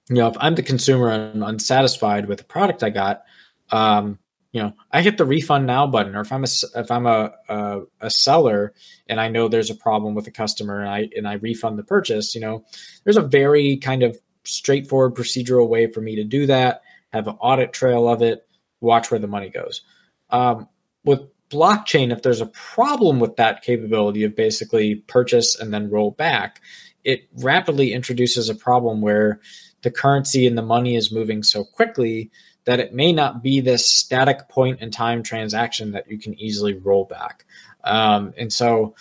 [0.09, 3.22] you know, if I'm the consumer and unsatisfied with the product I got,
[3.70, 4.18] um,
[4.55, 7.32] you know i hit the refund now button or if i'm a if i'm a,
[7.48, 8.72] a, a seller
[9.09, 11.84] and i know there's a problem with a customer and i and i refund the
[11.84, 12.64] purchase you know
[13.02, 16.82] there's a very kind of straightforward procedural way for me to do that
[17.12, 18.46] have an audit trail of it
[18.80, 19.82] watch where the money goes.
[20.30, 20.68] Um,
[21.05, 26.11] with blockchain if there's a problem with that capability of basically purchase and then roll
[26.11, 26.61] back
[27.05, 29.40] it rapidly introduces a problem where
[29.82, 32.30] the currency and the money is moving so quickly
[32.64, 36.74] that it may not be this static point in time transaction that you can easily
[36.74, 37.44] roll back.
[37.84, 38.94] Um, and so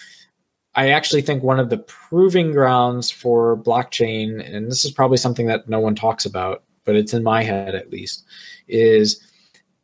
[0.75, 5.45] I actually think one of the proving grounds for blockchain, and this is probably something
[5.47, 8.25] that no one talks about, but it's in my head at least,
[8.67, 9.25] is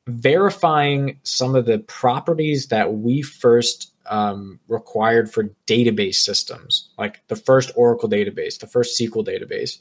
[0.07, 7.35] verifying some of the properties that we first um, required for database systems, like the
[7.35, 9.77] first Oracle database, the first SQL database.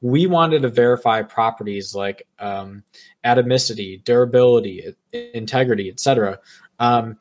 [0.00, 2.82] We wanted to verify properties like um,
[3.24, 6.38] atomicity, durability, integrity, etc.
[6.78, 7.16] Um,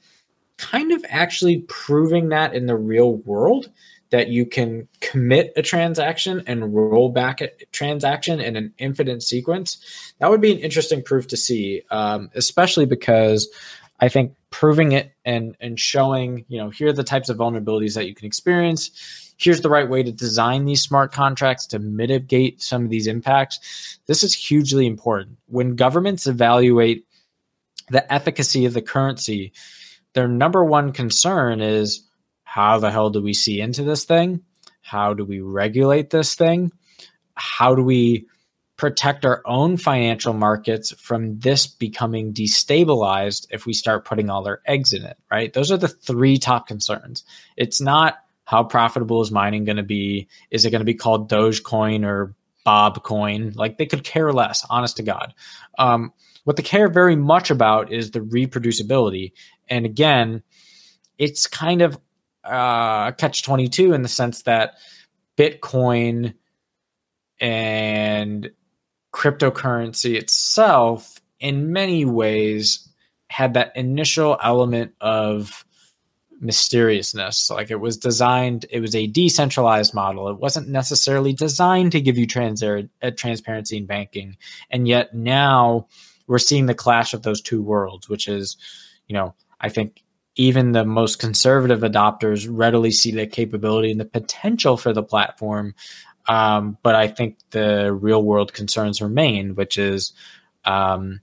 [0.58, 3.70] kind of actually proving that in the real world
[4.10, 10.14] that you can commit a transaction and roll back a transaction in an infinite sequence.
[10.20, 13.49] That would be an interesting proof to see, um, especially because
[14.00, 17.95] I think proving it and and showing, you know, here are the types of vulnerabilities
[17.95, 19.34] that you can experience.
[19.38, 24.00] Here's the right way to design these smart contracts to mitigate some of these impacts.
[24.08, 25.38] This is hugely important.
[25.48, 27.06] When governments evaluate
[27.89, 29.54] the efficacy of the currency,
[30.14, 32.04] their number one concern is
[32.43, 34.41] how the hell do we see into this thing?
[34.82, 36.72] How do we regulate this thing?
[37.36, 38.26] How do we
[38.78, 44.61] protect our own financial markets from this becoming destabilized if we start putting all our
[44.67, 45.51] eggs in it, right?
[45.51, 47.23] Those are the three top concerns.
[47.57, 50.30] It's not how profitable is mining going to be?
[50.51, 53.51] Is it going to be called Dogecoin or Bob Coin?
[53.55, 55.34] Like they could care less, honest to God.
[55.78, 56.13] Um,
[56.45, 59.34] what they care very much about is the reproducibility.
[59.67, 60.43] And again,
[61.17, 61.95] it's kind of
[62.45, 64.75] uh, a catch 22 in the sense that
[65.36, 66.36] Bitcoin
[67.39, 68.49] and
[69.18, 72.88] cryptocurrency itself, in many ways,
[73.30, 75.65] had that initial element of
[76.39, 77.49] mysteriousness.
[77.49, 80.30] Like it was designed, it was a decentralized model.
[80.30, 82.84] It wasn't necessarily designed to give you trans- uh,
[83.15, 84.38] transparency in banking.
[84.70, 85.88] And yet now
[86.28, 88.55] we're seeing the clash of those two worlds, which is,
[89.07, 90.03] you know, I think
[90.36, 95.74] even the most conservative adopters readily see the capability and the potential for the platform
[96.28, 100.13] um, but I think the real world concerns remain, which is
[100.65, 101.21] um,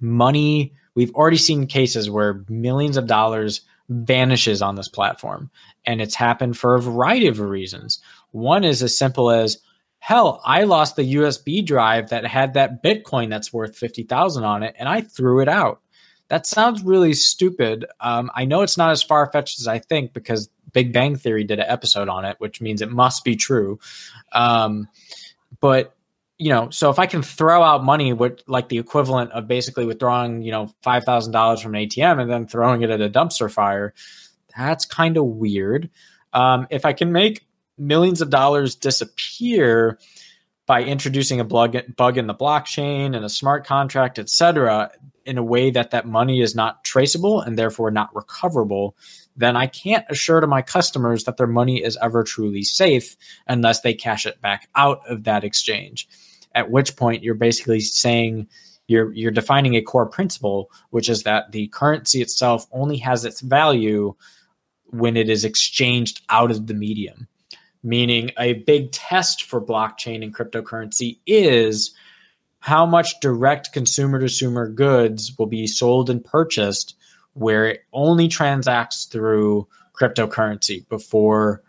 [0.00, 0.72] money.
[0.94, 5.50] We've already seen cases where millions of dollars vanishes on this platform,
[5.84, 8.00] and it's happened for a variety of reasons.
[8.30, 9.58] One is as simple as
[9.98, 14.62] hell, I lost the USB drive that had that Bitcoin that's worth fifty thousand on
[14.62, 15.80] it, and I threw it out.
[16.28, 17.84] That sounds really stupid.
[18.00, 21.44] Um, I know it's not as far fetched as I think because Big Bang Theory
[21.44, 23.78] did an episode on it, which means it must be true.
[24.32, 24.88] Um,
[25.60, 25.96] but
[26.36, 29.86] you know, so if I can throw out money with like the equivalent of basically
[29.86, 33.08] withdrawing, you know, five thousand dollars from an ATM and then throwing it at a
[33.08, 33.94] dumpster fire,
[34.54, 35.88] that's kind of weird.
[36.34, 37.46] Um, if I can make
[37.78, 39.98] millions of dollars disappear
[40.66, 44.90] by introducing a bug, bug in the blockchain and a smart contract, et cetera,
[45.24, 48.96] in a way that that money is not traceable and therefore not recoverable,
[49.36, 53.16] then I can't assure to my customers that their money is ever truly safe
[53.46, 56.08] unless they cash it back out of that exchange.
[56.54, 58.48] At which point you're basically saying
[58.86, 63.40] you're you're defining a core principle, which is that the currency itself only has its
[63.40, 64.14] value
[64.86, 67.26] when it is exchanged out of the medium.
[67.82, 71.92] Meaning a big test for blockchain and cryptocurrency is
[72.60, 76.94] how much direct consumer to consumer goods will be sold and purchased
[77.34, 81.62] where it only transacts through cryptocurrency before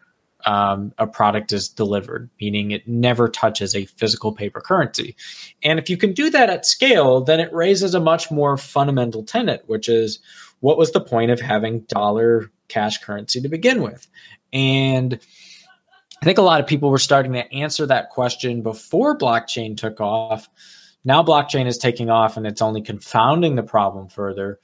[0.45, 5.16] um, a product is delivered, meaning it never touches a physical paper currency.
[5.63, 9.24] And if you can do that at scale, then it raises a much more fundamental
[9.24, 10.20] tenet, which is
[10.59, 14.07] what was the point of having dollar cash currency to begin with?
[14.53, 15.20] And
[16.22, 19.99] I think a lot of people were starting to answer that question before blockchain took
[19.99, 20.47] off.
[21.03, 24.59] Now blockchain is taking off and it's only confounding the problem further.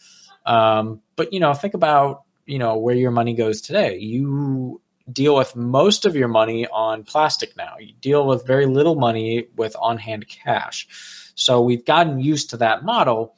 [0.45, 3.97] Um, but you know, think about you know where your money goes today.
[3.97, 4.81] You
[5.11, 7.75] deal with most of your money on plastic now.
[7.79, 10.87] You deal with very little money with on-hand cash.
[11.35, 13.35] So we've gotten used to that model,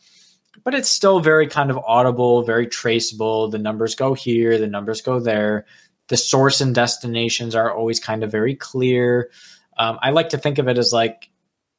[0.64, 3.50] but it's still very kind of audible, very traceable.
[3.50, 5.66] The numbers go here, the numbers go there.
[6.10, 9.32] The source and destinations are always kind of very clear.
[9.78, 11.30] Um, I like to think of it as like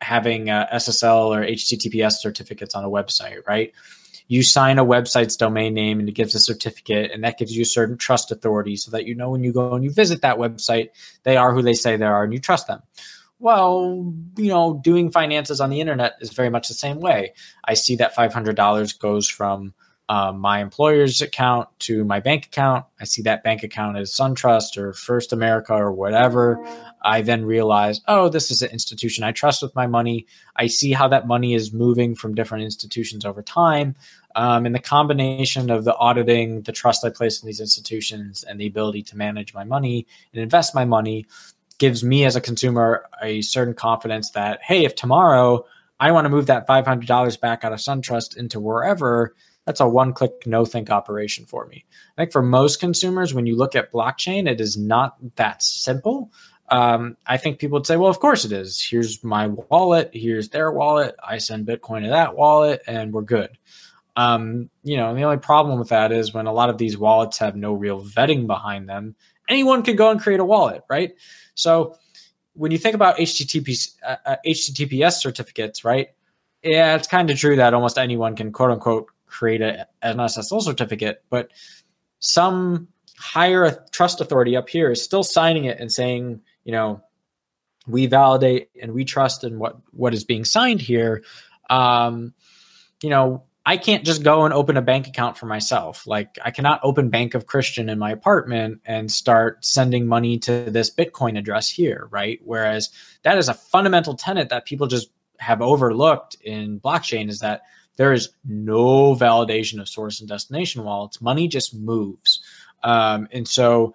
[0.00, 3.72] having uh, SSL or HTTPS certificates on a website, right?
[4.26, 7.64] You sign a website's domain name and it gives a certificate and that gives you
[7.64, 10.90] certain trust authority so that you know when you go and you visit that website
[11.24, 12.82] they are who they say they are and you trust them.
[13.38, 17.34] Well you know doing finances on the internet is very much the same way.
[17.64, 19.74] I see that $500 goes from
[20.08, 22.84] um, my employer's account to my bank account.
[23.00, 26.62] I see that bank account as SunTrust or First America or whatever.
[27.02, 30.26] I then realize, oh, this is an institution I trust with my money.
[30.56, 33.94] I see how that money is moving from different institutions over time.
[34.36, 38.60] Um, and the combination of the auditing, the trust I place in these institutions, and
[38.60, 41.26] the ability to manage my money and invest my money
[41.78, 45.64] gives me as a consumer a certain confidence that, hey, if tomorrow
[45.98, 49.34] I want to move that $500 back out of SunTrust into wherever,
[49.64, 51.84] that's a one click no think operation for me.
[52.16, 56.30] I think for most consumers, when you look at blockchain, it is not that simple.
[56.68, 58.82] Um, I think people would say, well, of course it is.
[58.82, 61.14] Here's my wallet, here's their wallet.
[61.26, 63.50] I send Bitcoin to that wallet, and we're good.
[64.16, 67.38] Um, you know, the only problem with that is when a lot of these wallets
[67.38, 69.16] have no real vetting behind them,
[69.48, 71.12] anyone could go and create a wallet, right?
[71.54, 71.96] So
[72.54, 76.08] when you think about HTTP, uh, uh, HTTPS certificates, right?
[76.62, 80.62] Yeah, it's kind of true that almost anyone can quote unquote create a, an SSL
[80.62, 81.50] certificate, but
[82.20, 87.02] some higher trust authority up here is still signing it and saying, you know,
[87.86, 91.22] we validate and we trust in what what is being signed here.
[91.68, 92.32] Um,
[93.02, 96.06] you know, I can't just go and open a bank account for myself.
[96.06, 100.70] Like I cannot open Bank of Christian in my apartment and start sending money to
[100.70, 102.40] this Bitcoin address here, right?
[102.44, 102.90] Whereas
[103.22, 107.62] that is a fundamental tenet that people just have overlooked in blockchain is that
[107.96, 111.20] there is no validation of source and destination wallets.
[111.20, 112.40] Money just moves.
[112.82, 113.94] Um, and so,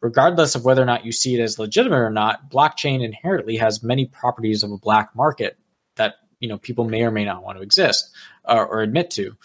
[0.00, 3.82] regardless of whether or not you see it as legitimate or not, blockchain inherently has
[3.82, 5.58] many properties of a black market
[5.96, 8.10] that you know people may or may not want to exist
[8.44, 9.36] uh, or admit to,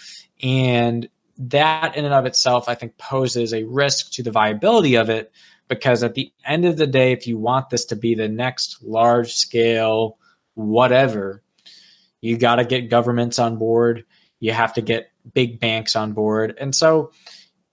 [0.41, 5.09] and that in and of itself, I think, poses a risk to the viability of
[5.09, 5.31] it
[5.67, 8.83] because at the end of the day, if you want this to be the next
[8.83, 10.17] large scale
[10.55, 11.41] whatever,
[12.23, 14.05] you got to get governments on board.
[14.39, 16.55] You have to get big banks on board.
[16.57, 17.11] And so,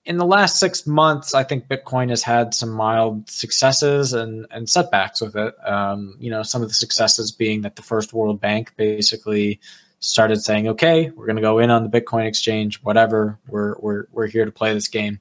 [0.04, 4.68] in the last six months, I think Bitcoin has had some mild successes and, and
[4.68, 5.54] setbacks with it.
[5.64, 9.60] Um, you know, some of the successes being that the First World Bank basically
[10.00, 12.82] started saying, "Okay, we're going to go in on the Bitcoin exchange.
[12.82, 15.20] Whatever, we're we're we're here to play this game."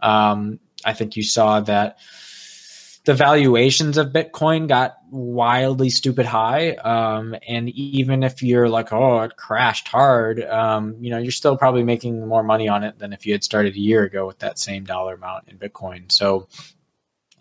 [0.00, 1.96] Um, I think you saw that
[3.08, 6.72] the valuations of Bitcoin got wildly stupid high.
[6.72, 11.56] Um, and even if you're like, oh, it crashed hard, um, you know, you're still
[11.56, 14.40] probably making more money on it than if you had started a year ago with
[14.40, 16.12] that same dollar amount in Bitcoin.
[16.12, 16.48] So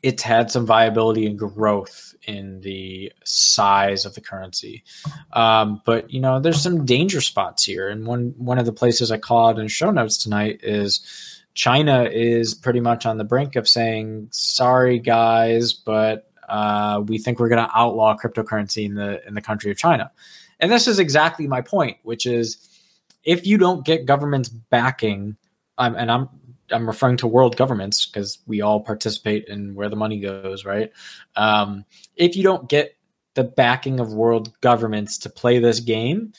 [0.01, 4.85] it's had some viability and growth in the size of the currency.
[5.33, 7.89] Um, but you know, there's some danger spots here.
[7.89, 12.05] And one one of the places I call out in show notes tonight is China
[12.05, 17.51] is pretty much on the brink of saying, sorry, guys, but Uh, we think we're
[17.51, 20.09] going to outlaw cryptocurrency in the in the country of China,
[20.61, 22.57] and this is exactly my point, which is
[23.23, 25.35] if you don't get governments backing,
[25.77, 26.29] um, and I'm
[26.71, 30.89] I'm referring to world governments because we all participate in where the money goes, right?
[31.35, 31.83] Um,
[32.15, 32.95] if you don't get
[33.33, 36.31] the backing of world governments to play this game,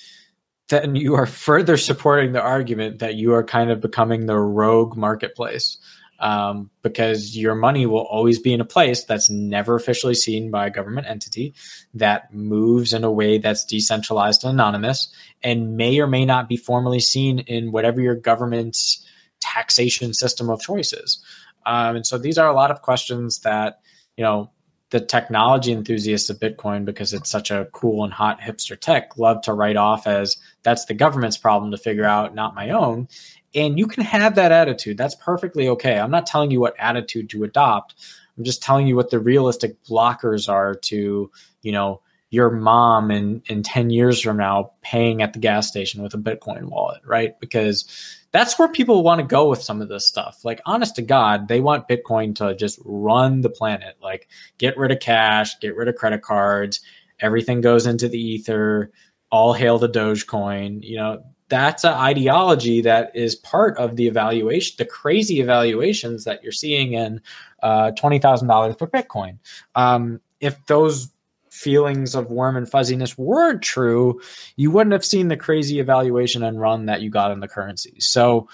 [0.68, 4.96] then you are further supporting the argument that you are kind of becoming the rogue
[4.96, 5.78] marketplace
[6.20, 10.66] um, because your money will always be in a place that's never officially seen by
[10.66, 11.54] a government entity
[11.94, 15.12] that moves in a way that's decentralized and anonymous
[15.42, 19.06] and may or may not be formally seen in whatever your government's
[19.40, 21.22] taxation system of choices.
[21.66, 23.80] Um, and so these are a lot of questions that,
[24.16, 24.50] you know,
[24.90, 29.42] the technology enthusiasts of Bitcoin, because it's such a cool and hot hipster tech, love
[29.42, 33.08] to write off as that's the government's problem to figure out, not my own.
[33.54, 34.96] And you can have that attitude.
[34.96, 35.98] That's perfectly okay.
[35.98, 37.94] I'm not telling you what attitude to adopt.
[38.36, 41.30] I'm just telling you what the realistic blockers are to,
[41.62, 42.00] you know,
[42.30, 46.18] your mom in in 10 years from now paying at the gas station with a
[46.18, 47.38] Bitcoin wallet, right?
[47.40, 50.44] Because that's where people want to go with some of this stuff.
[50.44, 53.96] Like, honest to God, they want Bitcoin to just run the planet.
[54.02, 56.80] Like, get rid of cash, get rid of credit cards,
[57.20, 58.92] everything goes into the ether,
[59.30, 60.84] all hail the Dogecoin.
[60.84, 66.42] You know, that's an ideology that is part of the evaluation, the crazy evaluations that
[66.42, 67.20] you're seeing in
[67.62, 69.38] uh, $20,000 per Bitcoin.
[69.74, 71.08] Um, if those
[71.50, 74.20] feelings of warm and fuzziness weren't true,
[74.56, 77.94] you wouldn't have seen the crazy evaluation and run that you got in the currency.
[78.00, 78.48] So,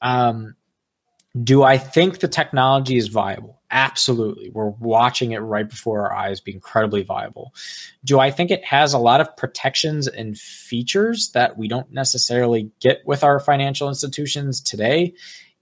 [0.00, 0.54] um,
[1.42, 3.60] do I think the technology is viable?
[3.70, 4.50] Absolutely.
[4.50, 7.54] We're watching it right before our eyes be incredibly viable.
[8.02, 12.70] Do I think it has a lot of protections and features that we don't necessarily
[12.80, 15.12] get with our financial institutions today?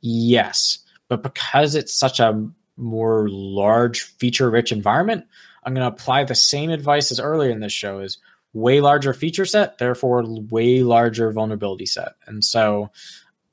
[0.02, 0.78] Yes.
[1.08, 5.24] But because it's such a more large feature rich environment,
[5.66, 8.18] I'm going to apply the same advice as earlier in this show is
[8.52, 12.12] way larger feature set, therefore way larger vulnerability set.
[12.26, 12.90] And so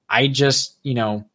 [0.08, 1.26] I just, you know,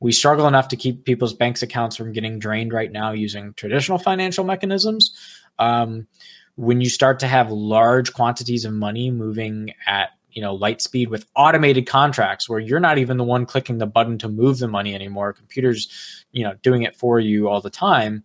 [0.00, 3.96] we struggle enough to keep people's banks accounts from getting drained right now using traditional
[3.96, 5.16] financial mechanisms.
[5.58, 6.08] Um,
[6.56, 11.08] when you start to have large quantities of money moving at you know light speed
[11.08, 14.68] with automated contracts where you're not even the one clicking the button to move the
[14.68, 18.24] money anymore computers you know doing it for you all the time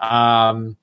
[0.00, 0.76] um,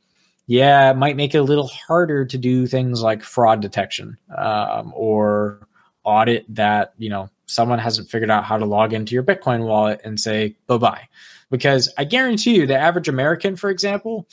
[0.45, 4.93] yeah, it might make it a little harder to do things like fraud detection um,
[4.95, 5.67] or
[6.03, 10.01] audit that you know someone hasn't figured out how to log into your Bitcoin wallet
[10.03, 11.07] and say bye bye.
[11.49, 14.27] Because I guarantee you, the average American, for example,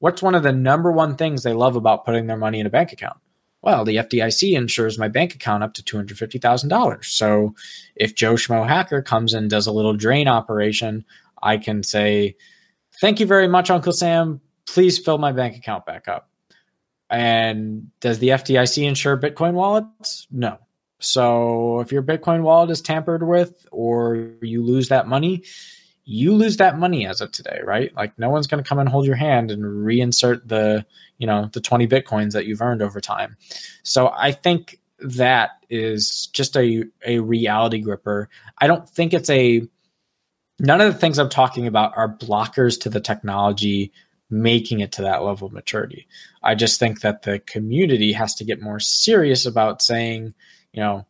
[0.00, 2.70] what's one of the number one things they love about putting their money in a
[2.70, 3.18] bank account?
[3.62, 7.04] Well, the FDIC insures my bank account up to $250,000.
[7.04, 7.54] So
[7.94, 11.04] if Joe Schmo hacker comes and does a little drain operation,
[11.42, 12.36] I can say,
[13.00, 16.30] Thank you very much, Uncle Sam please fill my bank account back up.
[17.08, 20.26] And does the FDIC insure Bitcoin wallets?
[20.30, 20.58] No.
[20.98, 25.44] So if your Bitcoin wallet is tampered with or you lose that money,
[26.04, 27.94] you lose that money as of today, right?
[27.94, 30.86] Like no one's going to come and hold your hand and reinsert the,
[31.18, 33.36] you know, the 20 Bitcoins that you've earned over time.
[33.82, 38.28] So I think that is just a, a reality gripper.
[38.58, 39.62] I don't think it's a,
[40.58, 43.92] none of the things I'm talking about are blockers to the technology
[44.28, 46.06] making it to that level of maturity.
[46.42, 50.34] I just think that the community has to get more serious about saying,
[50.72, 51.06] you know,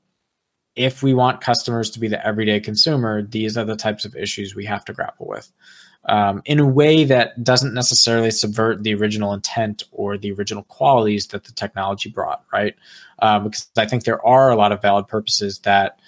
[0.74, 4.54] if we want customers to be the everyday consumer, these are the types of issues
[4.54, 5.50] we have to grapple with
[6.06, 11.26] um, in a way that doesn't necessarily subvert the original intent or the original qualities
[11.28, 12.74] that the technology brought, right?
[13.20, 15.98] Um, because I think there are a lot of valid purposes that,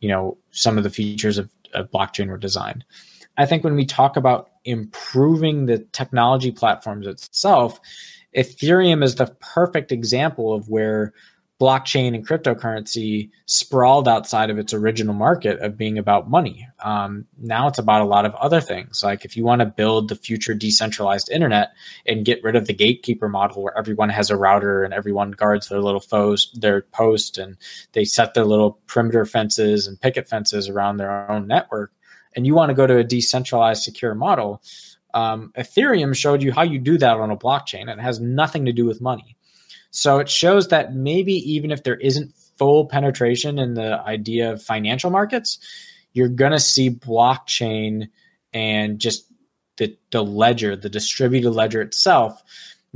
[0.00, 2.84] you know, some of the features of, of blockchain were designed.
[3.36, 7.80] I think when we talk about improving the technology platforms itself,
[8.36, 11.14] Ethereum is the perfect example of where
[11.60, 16.68] blockchain and cryptocurrency sprawled outside of its original market of being about money.
[16.84, 19.02] Um, now it's about a lot of other things.
[19.02, 21.72] Like if you want to build the future decentralized internet
[22.06, 25.68] and get rid of the gatekeeper model where everyone has a router and everyone guards
[25.68, 27.56] their little foes, their post, and
[27.92, 31.92] they set their little perimeter fences and picket fences around their own network
[32.34, 34.62] and you want to go to a decentralized secure model,
[35.14, 37.90] um, Ethereum showed you how you do that on a blockchain.
[37.90, 39.36] It has nothing to do with money.
[39.90, 44.62] So it shows that maybe even if there isn't full penetration in the idea of
[44.62, 45.58] financial markets,
[46.12, 48.08] you're going to see blockchain
[48.52, 49.26] and just
[49.76, 52.42] the, the ledger, the distributed ledger itself,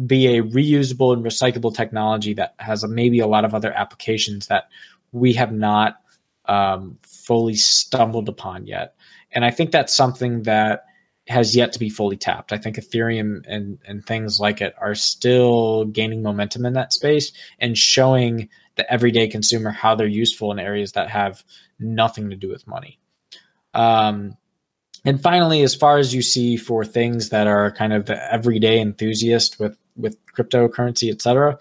[0.06, 4.48] be a reusable and recyclable technology that has a, maybe a lot of other applications
[4.48, 4.68] that
[5.12, 6.00] we have not
[6.46, 8.94] um, fully stumbled upon yet.
[9.32, 10.84] And I think that's something that
[11.28, 12.52] has yet to be fully tapped.
[12.52, 17.32] I think Ethereum and and things like it are still gaining momentum in that space
[17.58, 21.44] and showing the everyday consumer how they're useful in areas that have
[21.78, 22.98] nothing to do with money.
[23.74, 24.36] Um,
[25.04, 28.80] and finally, as far as you see for things that are kind of the everyday
[28.80, 31.58] enthusiast with with cryptocurrency, et cetera,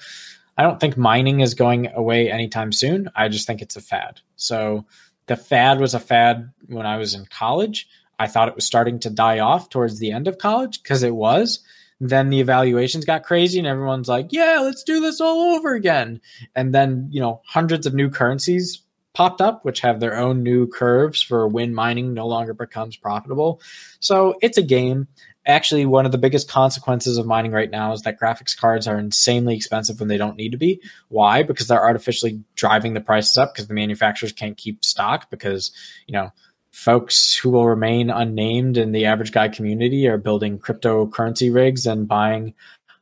[0.58, 3.10] I don't think mining is going away anytime soon.
[3.16, 4.22] I just think it's a fad.
[4.36, 4.86] So
[5.28, 7.88] the fad was a fad when I was in college.
[8.20, 11.16] I thought it was starting to die off towards the end of college because it
[11.16, 11.60] was.
[12.00, 16.20] Then the evaluations got crazy and everyone's like, yeah, let's do this all over again.
[16.56, 18.82] And then, you know, hundreds of new currencies
[19.14, 23.62] popped up, which have their own new curves for when mining no longer becomes profitable.
[24.00, 25.08] So it's a game.
[25.48, 29.00] Actually, one of the biggest consequences of mining right now is that graphics cards are
[29.00, 30.80] insanely expensive when they don't need to be.
[31.10, 31.42] Why?
[31.42, 35.72] Because they're artificially driving the prices up because the manufacturers can't keep stock because,
[36.06, 36.32] you know,
[36.72, 42.08] folks who will remain unnamed in the average guy community are building cryptocurrency rigs and
[42.08, 42.54] buying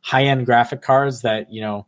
[0.01, 1.85] high-end graphic cards that, you know,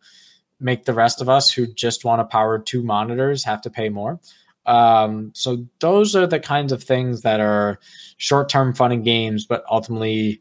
[0.60, 3.90] make the rest of us who just want to power two monitors have to pay
[3.90, 4.20] more.
[4.66, 7.80] Um, so those are the kinds of things that are
[8.18, 10.40] short-term fun and games, but ultimately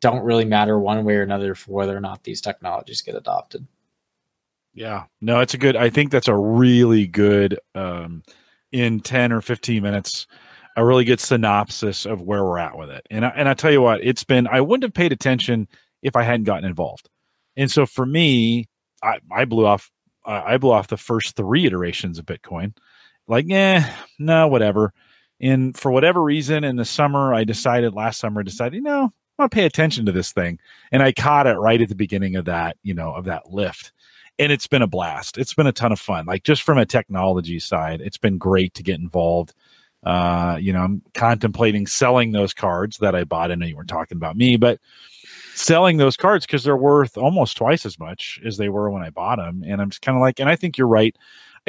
[0.00, 3.66] don't really matter one way or another for whether or not these technologies get adopted.
[4.72, 5.76] Yeah, no, it's a good.
[5.76, 8.22] I think that's a really good um,
[8.72, 10.26] in ten or fifteen minutes,
[10.76, 13.06] a really good synopsis of where we're at with it.
[13.10, 14.46] And I, and I tell you what, it's been.
[14.46, 15.68] I wouldn't have paid attention
[16.02, 17.10] if I hadn't gotten involved.
[17.56, 18.68] And so for me,
[19.02, 19.90] I, I blew off
[20.24, 22.74] uh, I blew off the first three iterations of Bitcoin.
[23.30, 24.92] Like, yeah, no, whatever.
[25.40, 29.42] And for whatever reason, in the summer, I decided last summer, decided, you know, I
[29.42, 30.58] want to pay attention to this thing,
[30.92, 33.92] and I caught it right at the beginning of that, you know, of that lift.
[34.38, 35.38] And it's been a blast.
[35.38, 36.26] It's been a ton of fun.
[36.26, 39.54] Like just from a technology side, it's been great to get involved.
[40.02, 43.52] Uh, you know, I'm contemplating selling those cards that I bought.
[43.52, 44.80] I know you weren't talking about me, but
[45.54, 49.10] selling those cards because they're worth almost twice as much as they were when I
[49.10, 49.62] bought them.
[49.66, 51.14] And I'm just kind of like, and I think you're right.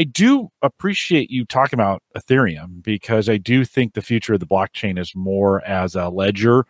[0.02, 4.48] I do appreciate you talking about Ethereum because I do think the future of the
[4.48, 6.66] blockchain is more as a ledger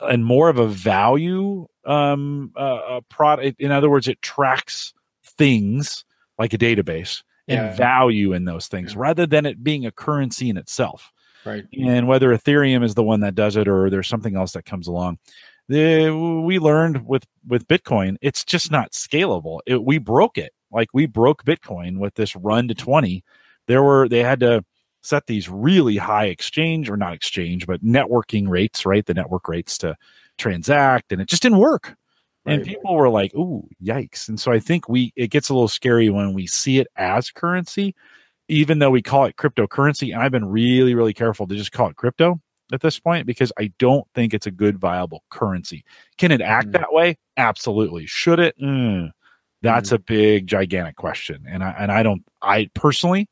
[0.00, 3.60] and more of a value um, uh, a product.
[3.60, 4.92] In other words, it tracks
[5.24, 6.04] things
[6.40, 7.76] like a database and yeah.
[7.76, 9.00] value in those things yeah.
[9.00, 11.12] rather than it being a currency in itself.
[11.44, 11.64] Right.
[11.78, 14.88] And whether Ethereum is the one that does it or there's something else that comes
[14.88, 15.18] along
[15.68, 16.10] the,
[16.44, 19.60] we learned with with Bitcoin, it's just not scalable.
[19.66, 20.52] It, we broke it.
[20.70, 23.24] Like we broke Bitcoin with this run to 20.
[23.66, 24.64] There were they had to
[25.02, 29.06] set these really high exchange or not exchange, but networking rates, right?
[29.06, 29.96] The network rates to
[30.38, 31.96] transact, and it just didn't work.
[32.44, 32.54] Right.
[32.54, 35.68] And people were like, "Ooh, yikes!" And so I think we it gets a little
[35.68, 37.94] scary when we see it as currency,
[38.48, 40.12] even though we call it cryptocurrency.
[40.12, 42.40] And I've been really, really careful to just call it crypto
[42.72, 45.84] at this point because I don't think it's a good viable currency.
[46.18, 46.72] Can it act mm.
[46.72, 47.18] that way?
[47.36, 48.06] Absolutely.
[48.06, 48.56] Should it?
[48.60, 49.10] Mm,
[49.62, 49.94] that's mm.
[49.94, 51.44] a big gigantic question.
[51.48, 53.28] And I and I don't I personally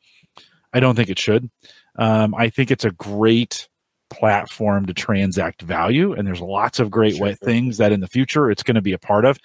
[0.73, 1.51] I don't think it should.
[1.97, 3.69] Um, I think it's a great
[4.11, 7.35] platform to transact value and there's lots of great sure.
[7.35, 9.39] things that in the future it's going to be a part of.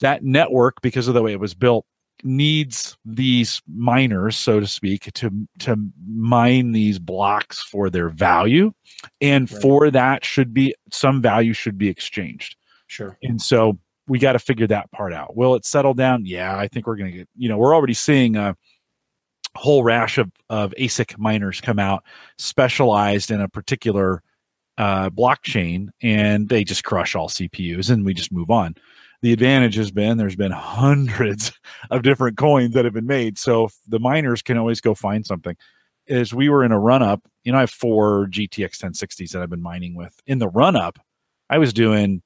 [0.00, 1.84] That network because of the way it was built
[2.24, 5.30] needs these miners, so to speak, to
[5.60, 8.72] to mine these blocks for their value,
[9.20, 9.62] and right.
[9.62, 12.56] for that should be some value should be exchanged.
[12.86, 13.16] Sure.
[13.22, 13.78] And so
[14.10, 15.36] we got to figure that part out.
[15.36, 16.26] Will it settle down?
[16.26, 17.28] Yeah, I think we're going to get.
[17.36, 18.56] You know, we're already seeing a
[19.56, 22.04] whole rash of of ASIC miners come out
[22.38, 24.22] specialized in a particular
[24.78, 28.74] uh, blockchain, and they just crush all CPUs, and we just move on
[29.22, 31.52] the advantage has been there's been hundreds
[31.90, 33.38] of different coins that have been made.
[33.38, 35.56] So the miners can always go find something.
[36.08, 39.42] As we were in a run up, you know, I have four GTX 1060s that
[39.42, 40.18] I've been mining with.
[40.26, 40.98] In the run up,
[41.48, 42.22] I was doing,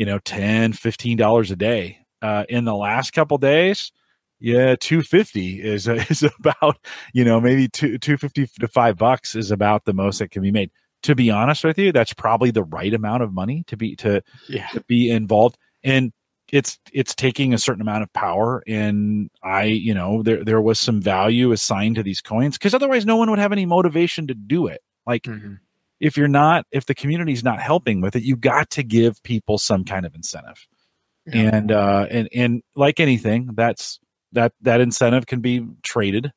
[0.00, 1.98] you know, 10 $15 a day.
[2.22, 3.92] Uh, in the last couple days,
[4.38, 6.78] yeah, 250 is is about,
[7.12, 10.50] you know, maybe two, 250 to 5 bucks is about the most that can be
[10.50, 10.70] made.
[11.02, 14.22] To be honest with you, that's probably the right amount of money to be to,
[14.48, 14.68] yeah.
[14.68, 15.58] to be involved.
[15.84, 16.12] And
[16.50, 20.80] it's it's taking a certain amount of power and i you know there there was
[20.80, 24.34] some value assigned to these coins because otherwise no one would have any motivation to
[24.34, 25.54] do it like mm-hmm.
[26.00, 29.58] If you're not if the community's not helping with it you got to give people
[29.58, 30.66] some kind of incentive
[31.26, 31.50] yeah.
[31.54, 34.00] and uh and and like anything that's
[34.32, 36.32] that that incentive can be traded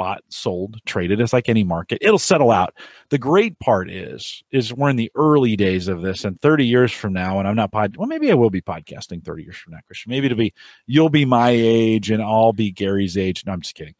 [0.00, 1.20] bought, sold, traded.
[1.20, 1.98] It's like any market.
[2.00, 2.72] It'll settle out.
[3.10, 6.90] The great part is, is we're in the early days of this, and 30 years
[6.90, 7.98] from now, and I'm not pod.
[7.98, 10.08] Well, maybe I will be podcasting 30 years from now, Christian.
[10.08, 10.54] Maybe it'll be
[10.86, 13.44] you'll be my age, and I'll be Gary's age.
[13.44, 13.94] No, I'm just kidding.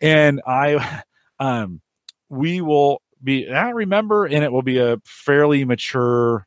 [0.00, 1.04] And I,
[1.38, 1.80] um,
[2.28, 3.50] we will be.
[3.50, 6.46] I remember, and it will be a fairly mature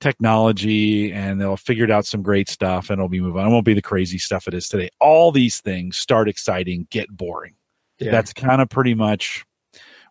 [0.00, 3.48] technology and they'll figured out some great stuff and it'll be moving on.
[3.48, 4.90] It won't be the crazy stuff it is today.
[5.00, 7.54] All these things start exciting, get boring.
[7.98, 8.10] Yeah.
[8.10, 9.44] That's kind of pretty much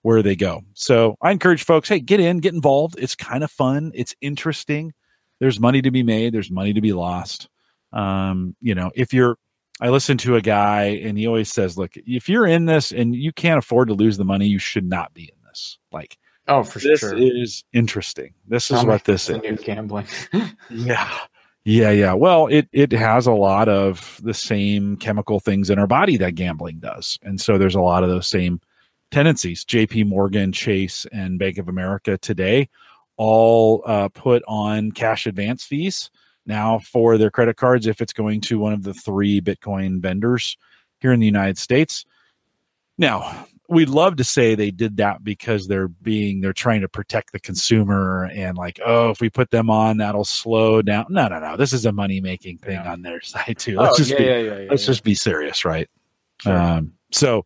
[0.01, 0.61] where they go.
[0.73, 2.95] So I encourage folks, hey, get in, get involved.
[2.97, 3.91] It's kind of fun.
[3.93, 4.93] It's interesting.
[5.39, 6.33] There's money to be made.
[6.33, 7.47] There's money to be lost.
[7.93, 9.37] Um, you know, if you're,
[9.81, 13.15] I listen to a guy and he always says, look, if you're in this and
[13.15, 15.77] you can't afford to lose the money, you should not be in this.
[15.91, 17.15] Like, oh, for this sure.
[17.15, 18.33] This is interesting.
[18.47, 19.41] This is what this is.
[19.41, 20.07] New gambling.
[20.69, 21.17] yeah.
[21.67, 22.13] Yeah, yeah.
[22.13, 26.35] Well, it it has a lot of the same chemical things in our body that
[26.35, 28.61] gambling does, and so there's a lot of those same
[29.09, 29.65] tendencies.
[29.65, 30.03] J.P.
[30.03, 32.69] Morgan, Chase, and Bank of America today
[33.17, 36.11] all uh, put on cash advance fees
[36.45, 40.57] now for their credit cards if it's going to one of the three Bitcoin vendors
[40.99, 42.05] here in the United States.
[42.99, 47.31] Now, we'd love to say they did that because they're being they're trying to protect
[47.31, 51.05] the consumer and like oh if we put them on that'll slow down.
[51.09, 51.57] No no no.
[51.57, 52.91] This is a money making thing yeah.
[52.91, 53.77] on their side too.
[53.77, 55.89] Let's oh, just yeah, be yeah, let's just be serious right?
[56.41, 56.57] Sure.
[56.57, 57.45] um, so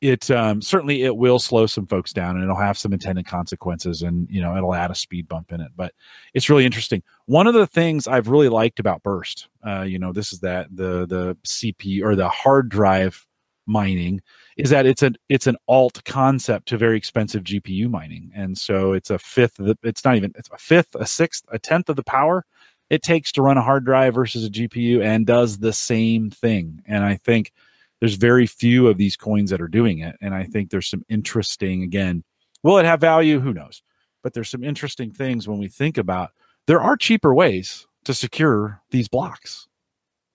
[0.00, 4.02] it um, certainly it will slow some folks down and it'll have some intended consequences
[4.02, 5.72] and you know it'll add a speed bump in it.
[5.76, 5.92] But
[6.32, 7.02] it's really interesting.
[7.26, 10.66] One of the things i've really liked about burst uh, you know this is that
[10.74, 13.26] the the cp or the hard drive
[13.66, 14.20] mining
[14.60, 18.92] is that it's an it's an alt concept to very expensive gpu mining and so
[18.92, 21.96] it's a fifth the, it's not even it's a fifth a sixth a tenth of
[21.96, 22.44] the power
[22.88, 26.80] it takes to run a hard drive versus a gpu and does the same thing
[26.86, 27.52] and i think
[28.00, 30.16] there's very few of these coins that are doing it.
[30.20, 32.24] And I think there's some interesting, again,
[32.62, 33.40] will it have value?
[33.40, 33.82] Who knows?
[34.22, 36.30] But there's some interesting things when we think about
[36.66, 39.68] there are cheaper ways to secure these blocks,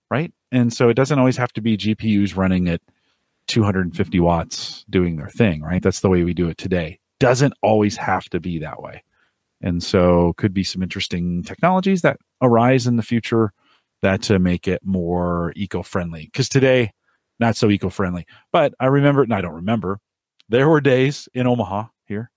[0.09, 0.31] right?
[0.51, 2.81] And so it doesn't always have to be GPUs running at
[3.47, 5.81] 250 watts doing their thing, right?
[5.81, 6.99] That's the way we do it today.
[7.19, 9.03] Doesn't always have to be that way.
[9.61, 13.53] And so could be some interesting technologies that arise in the future
[14.01, 16.25] that to make it more eco-friendly.
[16.25, 16.91] Because today,
[17.39, 18.25] not so eco-friendly.
[18.51, 19.99] But I remember, and I don't remember,
[20.49, 22.29] there were days in Omaha here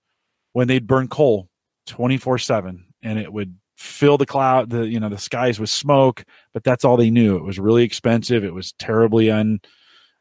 [0.53, 1.49] when they'd burn coal
[1.87, 6.63] 24/7 and it would fill the cloud the you know the skies with smoke but
[6.63, 9.59] that's all they knew it was really expensive it was terribly un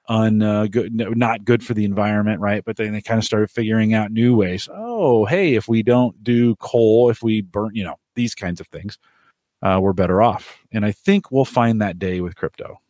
[0.09, 3.51] un uh, good not good for the environment right but then they kind of started
[3.51, 7.85] figuring out new ways oh hey if we don't do coal if we burn you
[7.85, 8.99] know these kinds of things
[9.63, 12.81] uh, we're better off and i think we'll find that day with crypto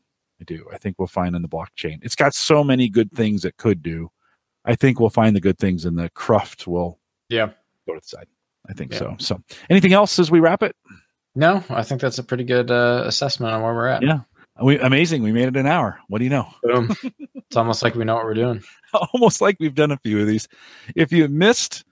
[0.40, 0.66] I do.
[0.72, 1.98] I think we'll find in the blockchain.
[2.02, 4.10] It's got so many good things it could do.
[4.64, 6.98] I think we'll find the good things and the cruft will
[7.28, 7.50] yeah
[7.86, 8.26] go to the side.
[8.68, 8.98] I think yeah.
[8.98, 9.16] so.
[9.18, 10.76] So anything else as we wrap it?
[11.34, 14.02] No, I think that's a pretty good uh, assessment on where we're at.
[14.02, 14.20] Yeah.
[14.62, 15.22] We amazing.
[15.22, 15.98] We made it an hour.
[16.08, 16.48] What do you know?
[16.62, 16.94] Boom.
[17.34, 18.62] it's almost like we know what we're doing.
[19.12, 20.48] almost like we've done a few of these.
[20.96, 21.84] If you missed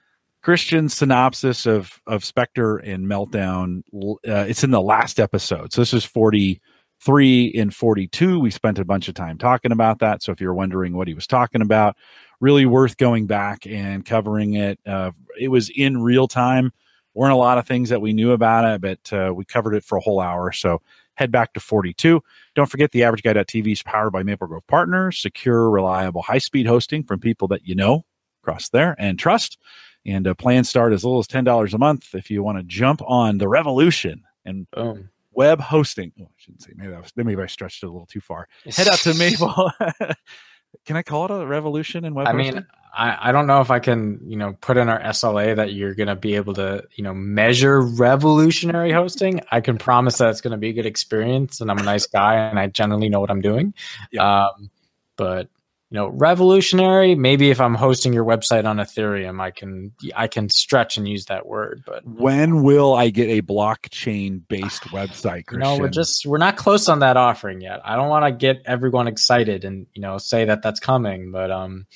[0.43, 3.83] Christian's synopsis of of Spectre and Meltdown,
[4.29, 5.73] uh, it's in the last episode.
[5.73, 6.61] So this is 40
[7.01, 8.41] three in 42.
[8.41, 10.23] We spent a bunch of time talking about that.
[10.23, 11.97] So if you're wondering what he was talking about,
[12.41, 14.79] really worth going back and covering it.
[14.87, 16.73] Uh, it was in real time.
[17.15, 19.85] Weren't a lot of things that we knew about it, but uh, we covered it
[19.85, 20.53] for a whole hour.
[20.53, 20.83] So
[21.17, 22.23] head back to 42.
[22.55, 26.67] Don't forget the average guy.tv is powered by Maple Grove Partners, secure, reliable, high speed
[26.67, 28.05] hosting from people that you know
[28.43, 29.59] across there and trust.
[30.05, 32.65] And uh, a plan start as little as $10 a month if you want to
[32.65, 36.13] jump on the revolution and Boom web hosting.
[36.19, 38.49] Oh, I shouldn't say maybe I was, maybe I stretched it a little too far.
[38.65, 39.71] Head out to Maple.
[40.85, 42.27] can I call it a revolution in web?
[42.27, 42.55] I hosting?
[42.55, 45.73] mean, I, I don't know if I can, you know, put in our SLA that
[45.73, 49.41] you're going to be able to, you know, measure revolutionary hosting.
[49.51, 52.07] I can promise that it's going to be a good experience, and I'm a nice
[52.07, 53.75] guy, and I generally know what I'm doing.
[54.11, 54.47] Yeah.
[54.47, 54.71] Um,
[55.17, 55.49] but
[55.91, 60.49] you know revolutionary maybe if i'm hosting your website on ethereum i can i can
[60.49, 65.61] stretch and use that word but when will i get a blockchain based website Christian?
[65.61, 68.63] no we're just we're not close on that offering yet i don't want to get
[68.67, 71.87] everyone excited and you know say that that's coming but um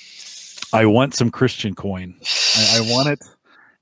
[0.72, 3.20] i want some christian coin I, I want it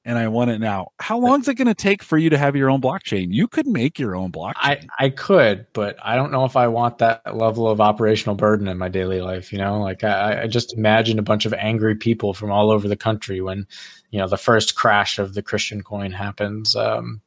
[0.09, 0.93] and I want it now.
[0.99, 3.26] How long is it going to take for you to have your own blockchain?
[3.30, 4.55] You could make your own blockchain.
[4.57, 8.68] I, I could, but I don't know if I want that level of operational burden
[8.68, 9.53] in my daily life.
[9.53, 12.89] You know, like I, I just imagine a bunch of angry people from all over
[12.89, 13.66] the country when,
[14.11, 16.74] you know, the first crash of the Christian coin happens.
[16.74, 17.20] Um,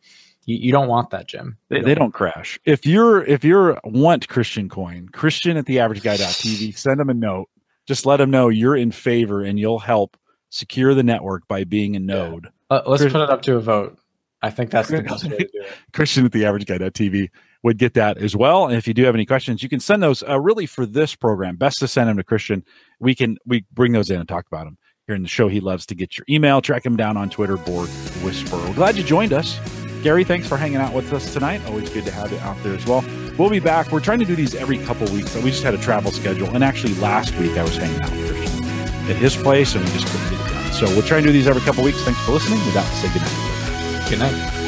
[0.45, 1.59] you, you don't want that, Jim.
[1.69, 2.59] They, don't, they don't crash.
[2.65, 7.13] If you're if you're want Christian coin, Christian at the average guy.tv, send them a
[7.13, 7.47] note.
[7.87, 10.17] Just let them know you're in favor and you'll help
[10.49, 12.45] secure the network by being a node.
[12.45, 13.99] Yeah uh, let's Chris, put it up to a vote.
[14.41, 15.67] I think that's the best way to do it.
[15.93, 17.29] Christian at the average guy.tv
[17.63, 18.65] would get that as well.
[18.65, 21.13] And if you do have any questions, you can send those uh, really for this
[21.13, 21.57] program.
[21.57, 22.63] Best to send them to Christian.
[22.99, 25.49] We can we bring those in and talk about them here in the show.
[25.49, 26.61] He loves to get your email.
[26.61, 27.89] Track him down on Twitter, board
[28.23, 28.55] whisper.
[28.55, 29.59] We're glad you joined us.
[30.01, 31.63] Gary, thanks for hanging out with us tonight.
[31.67, 33.03] Always good to have you out there as well.
[33.37, 33.91] We'll be back.
[33.91, 35.35] We're trying to do these every couple weeks.
[35.35, 38.11] We just had a travel schedule, and actually last week I was hanging out
[39.09, 40.73] at his place, and we just couldn't get it done.
[40.73, 42.01] So we'll try and do these every couple weeks.
[42.03, 42.59] Thanks for listening.
[42.65, 44.09] With that, we'll say good night.
[44.09, 44.60] Good night.